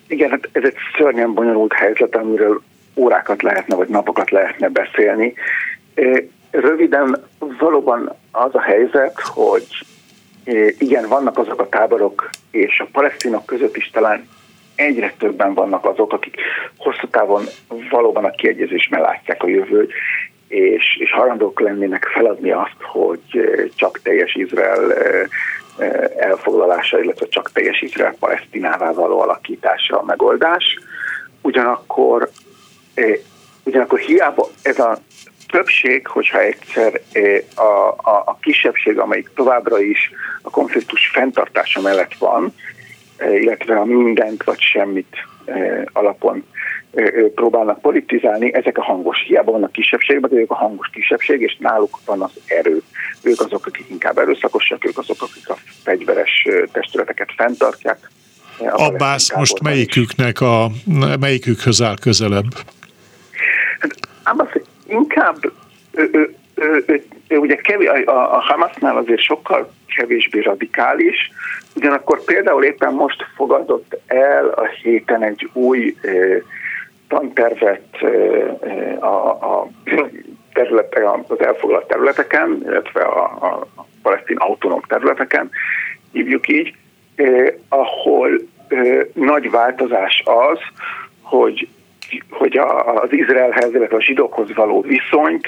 [0.07, 2.62] Igen, hát ez egy szörnyen bonyolult helyzet, amiről
[2.95, 5.35] órákat lehetne, vagy napokat lehetne beszélni.
[6.51, 7.22] Röviden
[7.59, 9.66] valóban az a helyzet, hogy
[10.79, 14.29] igen, vannak azok a táborok, és a palesztinok között is talán
[14.77, 16.37] egyre többen vannak azok, akik
[16.77, 17.45] hosszú távon
[17.91, 19.93] valóban a kiegyezésben látják a jövőt,
[20.49, 23.20] és, és hajlandók lennének feladni azt, hogy
[23.74, 24.93] csak teljes Izrael
[26.18, 30.79] elfoglalása, illetve csak teljes Izrael palesztinává való alakítása a megoldás.
[31.43, 32.31] Ugyanakkor,
[33.64, 34.99] ugyanakkor hiába ez a
[35.49, 37.01] többség, hogyha egyszer
[37.55, 40.11] a, a, a kisebbség, amelyik továbbra is
[40.43, 42.55] a konfliktus fenntartása mellett van,
[43.21, 45.17] illetve a mindent vagy semmit
[45.93, 46.45] alapon
[47.35, 49.23] próbálnak politizálni, ezek a hangos.
[49.27, 52.83] Hiába vannak kisebbségben, de ők a hangos kisebbség, és náluk van az erő.
[53.23, 58.11] Ők azok, akik inkább erőszakosak, ők azok, akik a fegyveres testületeket fenntartják.
[58.71, 60.71] Abbász most melyiküknek a,
[61.21, 62.55] melyikükhöz áll közelebb?
[63.81, 64.55] Hát, Abbász
[64.87, 65.53] inkább
[65.93, 71.31] ő, ő, ő, ő, ő ugye kevés, a, a Hamasnál azért sokkal kevésbé radikális,
[71.77, 75.97] ugyanakkor például éppen most fogadott el a héten egy új
[77.09, 78.03] tantervet
[79.01, 79.68] a, a
[80.53, 83.66] területe, az elfoglalt területeken, illetve a, a,
[84.03, 85.51] palesztin autonóm területeken,
[86.12, 86.74] hívjuk így,
[87.14, 88.31] eh, ahol
[88.68, 90.59] eh, nagy változás az,
[91.22, 91.68] hogy
[92.31, 95.47] hogy a, az Izraelhez, illetve a zsidókhoz való viszonyt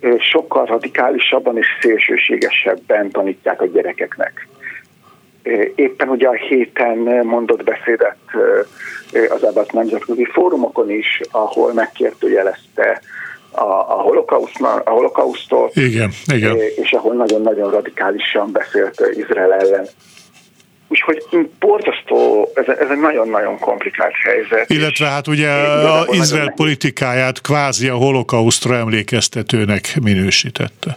[0.00, 4.48] eh, sokkal radikálisabban és szélsőségesebben tanítják a gyerekeknek.
[5.74, 8.16] Éppen ugye a héten mondott beszédet
[9.28, 13.00] az Abbas nemzetközi fórumokon is, ahol megkérdőjelezte
[13.50, 14.06] a, a,
[14.84, 16.56] a holokausztot, igen, igen.
[16.76, 19.86] és ahol nagyon-nagyon radikálisan beszélt Izrael ellen.
[20.88, 24.70] Úgyhogy borzasztó, ez, ez egy nagyon-nagyon komplikált helyzet.
[24.70, 30.96] Illetve hát ugye az Izrael politikáját kvázi a holokausztra emlékeztetőnek minősítette.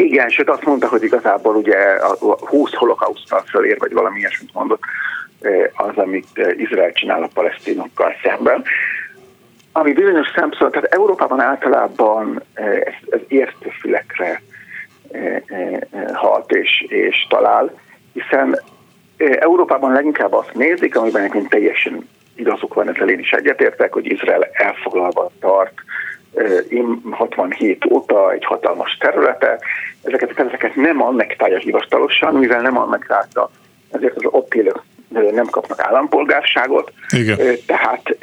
[0.00, 4.80] Igen, sőt azt mondta, hogy igazából ugye a 20 holokausztal fölér, vagy valami ilyesmit mondott,
[5.72, 8.64] az, amit Izrael csinál a palesztinokkal szemben.
[9.72, 14.42] Ami bizonyos szemszor, tehát Európában általában ez, ez értő fülekre
[16.12, 17.74] hat és, és talál,
[18.12, 18.62] hiszen
[19.16, 24.48] Európában leginkább azt nézik, amiben egyébként teljesen igazuk van, ezzel én is egyetértek, hogy Izrael
[24.52, 25.72] elfoglalva tart
[27.10, 29.58] 67 óta egy hatalmas területe.
[30.02, 33.50] Ezeket, ezeket nem annektálja hivatalosan, mivel nem annektálta,
[33.90, 37.38] ezért az ott élők nem kapnak állampolgárságot, Igen.
[37.66, 38.16] tehát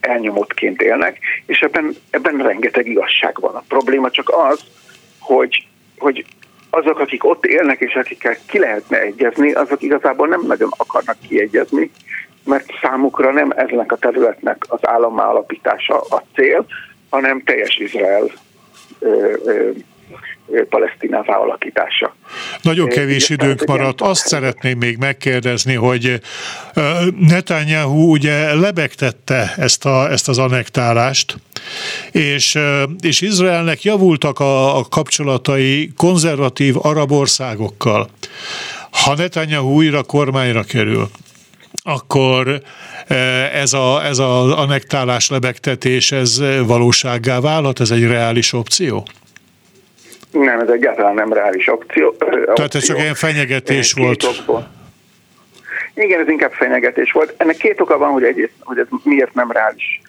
[0.00, 3.54] elnyomottként élnek, és ebben, ebben rengeteg igazság van.
[3.54, 4.60] A probléma csak az,
[5.18, 5.66] hogy,
[5.98, 6.24] hogy
[6.70, 11.90] azok, akik ott élnek, és akikkel ki lehetne egyezni, azok igazából nem nagyon akarnak kiegyezni,
[12.44, 16.66] mert számukra nem eznek a területnek az állammá alapítása a cél,
[17.10, 18.30] hanem teljes Izrael
[18.98, 19.70] ö, ö,
[20.68, 22.14] Palesztinává alakítása.
[22.62, 24.00] Nagyon kevés időnk maradt.
[24.00, 26.20] Azt szeretném még megkérdezni, hogy
[27.18, 31.36] Netanyahu ugye lebegtette ezt, a, ezt az anektálást,
[32.10, 32.58] és,
[33.00, 38.08] és Izraelnek javultak a, a kapcsolatai konzervatív arab országokkal.
[38.90, 41.10] Ha Netanyahu újra kormányra kerül,
[41.84, 42.62] akkor
[43.52, 47.80] ez a, ez a anektálás, lebegtetés, ez valósággá válhat?
[47.80, 49.06] Ez egy reális opció?
[50.32, 52.10] Nem, ez egyáltalán nem reális opció.
[52.54, 54.24] Tehát ez csak ilyen fenyegetés volt.
[54.24, 54.70] Okból.
[55.94, 57.34] Igen, ez inkább fenyegetés volt.
[57.36, 60.00] Ennek két oka van, hogy egyrészt, hogy ez miért nem reális.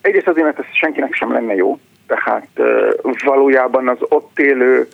[0.00, 1.78] Egyrészt azért, mert ez senkinek sem lenne jó.
[2.06, 2.48] Tehát
[3.24, 4.88] valójában az ott élő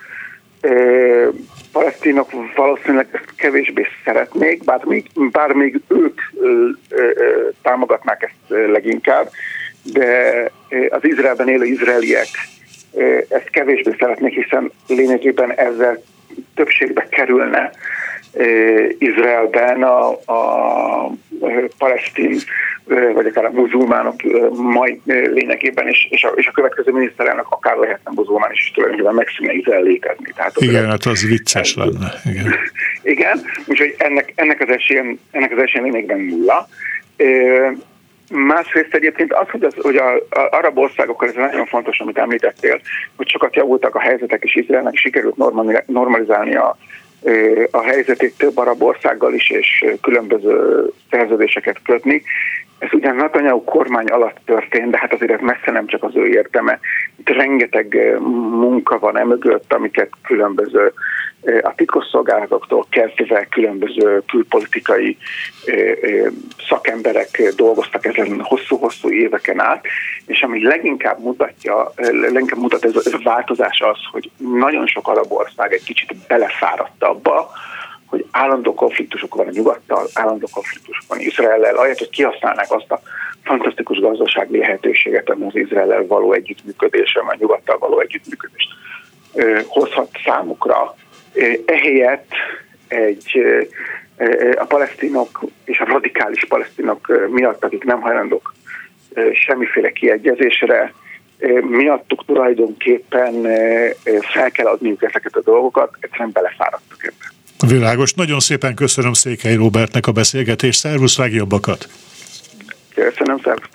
[1.73, 8.61] palesztinok valószínűleg ezt kevésbé szeretnék, bár még, bár még ők ö, ö, ö, támogatnák ezt
[8.71, 9.31] leginkább,
[9.83, 10.51] de
[10.89, 12.29] az Izraelben élő izraeliek
[13.29, 16.03] ezt kevésbé szeretnék, hiszen lényegében ezzel
[16.55, 17.71] többségbe kerülne
[18.99, 21.13] Izraelben a, a
[21.79, 22.39] palesztin
[23.15, 28.11] vagy akár a muzulmánok majd lényegében, és, és, a, és a következő miniszterelnök akár lehetne
[28.15, 30.33] muzulmán is, és tulajdonképpen megszűnne Izrael létezni.
[30.37, 32.13] Tehát igen, hát az vicces lenne.
[32.25, 32.55] Igen,
[33.15, 36.69] igen úgyhogy ennek, ennek az esélyen, ennek az esélyen lényegben nulla.
[38.33, 42.81] Másrészt egyébként az, hogy, az, hogy a, a arab országokkal ez nagyon fontos, amit említettél,
[43.17, 45.37] hogy sokat javultak a helyzetek, és Izraelnek sikerült
[45.87, 46.77] normalizálni a,
[47.71, 52.23] a helyzetét több arab országgal is, és különböző szerződéseket kötni.
[52.81, 56.27] Ez ugyan Netanyahu kormány alatt történt, de hát azért ez messze nem csak az ő
[56.27, 56.79] érteme.
[57.17, 58.19] Itt rengeteg
[58.51, 60.93] munka van emögött, amiket különböző
[61.63, 65.17] a titkosszolgálatoktól kezdve különböző külpolitikai
[66.69, 69.87] szakemberek dolgoztak ezen hosszú-hosszú éveken át,
[70.27, 75.73] és ami leginkább mutatja, leginkább mutat ez a változás az, hogy nagyon sok arab ország
[75.73, 77.51] egy kicsit belefáradt abba,
[78.11, 83.01] hogy állandó konfliktusok van a nyugattal, állandó konfliktusok van Izraellel, ahelyett, hogy kihasználnák azt a
[83.43, 88.69] fantasztikus gazdasági lehetőséget az Izrael való együttműködésre, vagy nyugattal való együttműködést
[89.67, 90.97] hozhat számukra.
[91.65, 92.33] Ehelyett
[92.89, 93.43] egy
[94.57, 98.55] a palesztinok és a radikális palesztinok miatt, akik nem hajlandók
[99.33, 100.93] semmiféle kiegyezésre,
[101.61, 103.43] miattuk tulajdonképpen
[104.21, 107.40] fel kell adniuk ezeket a dolgokat, egyszerűen belefáradtak ebbe.
[107.67, 108.13] Világos.
[108.13, 110.79] Nagyon szépen köszönöm Székely Robertnek a beszélgetést.
[110.79, 111.89] Szervusz, legjobbakat!
[112.95, 113.69] Köszönöm, szervusz!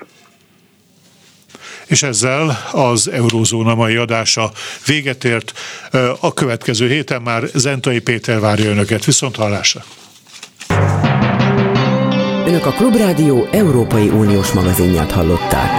[1.87, 4.51] És ezzel az Eurózóna mai adása
[4.85, 5.53] véget ért.
[6.19, 9.05] A következő héten már Zentai Péter várja Önöket.
[9.05, 9.83] Viszont hallásra!
[12.45, 15.69] Önök a Klubrádió Európai Uniós magazinját hallották.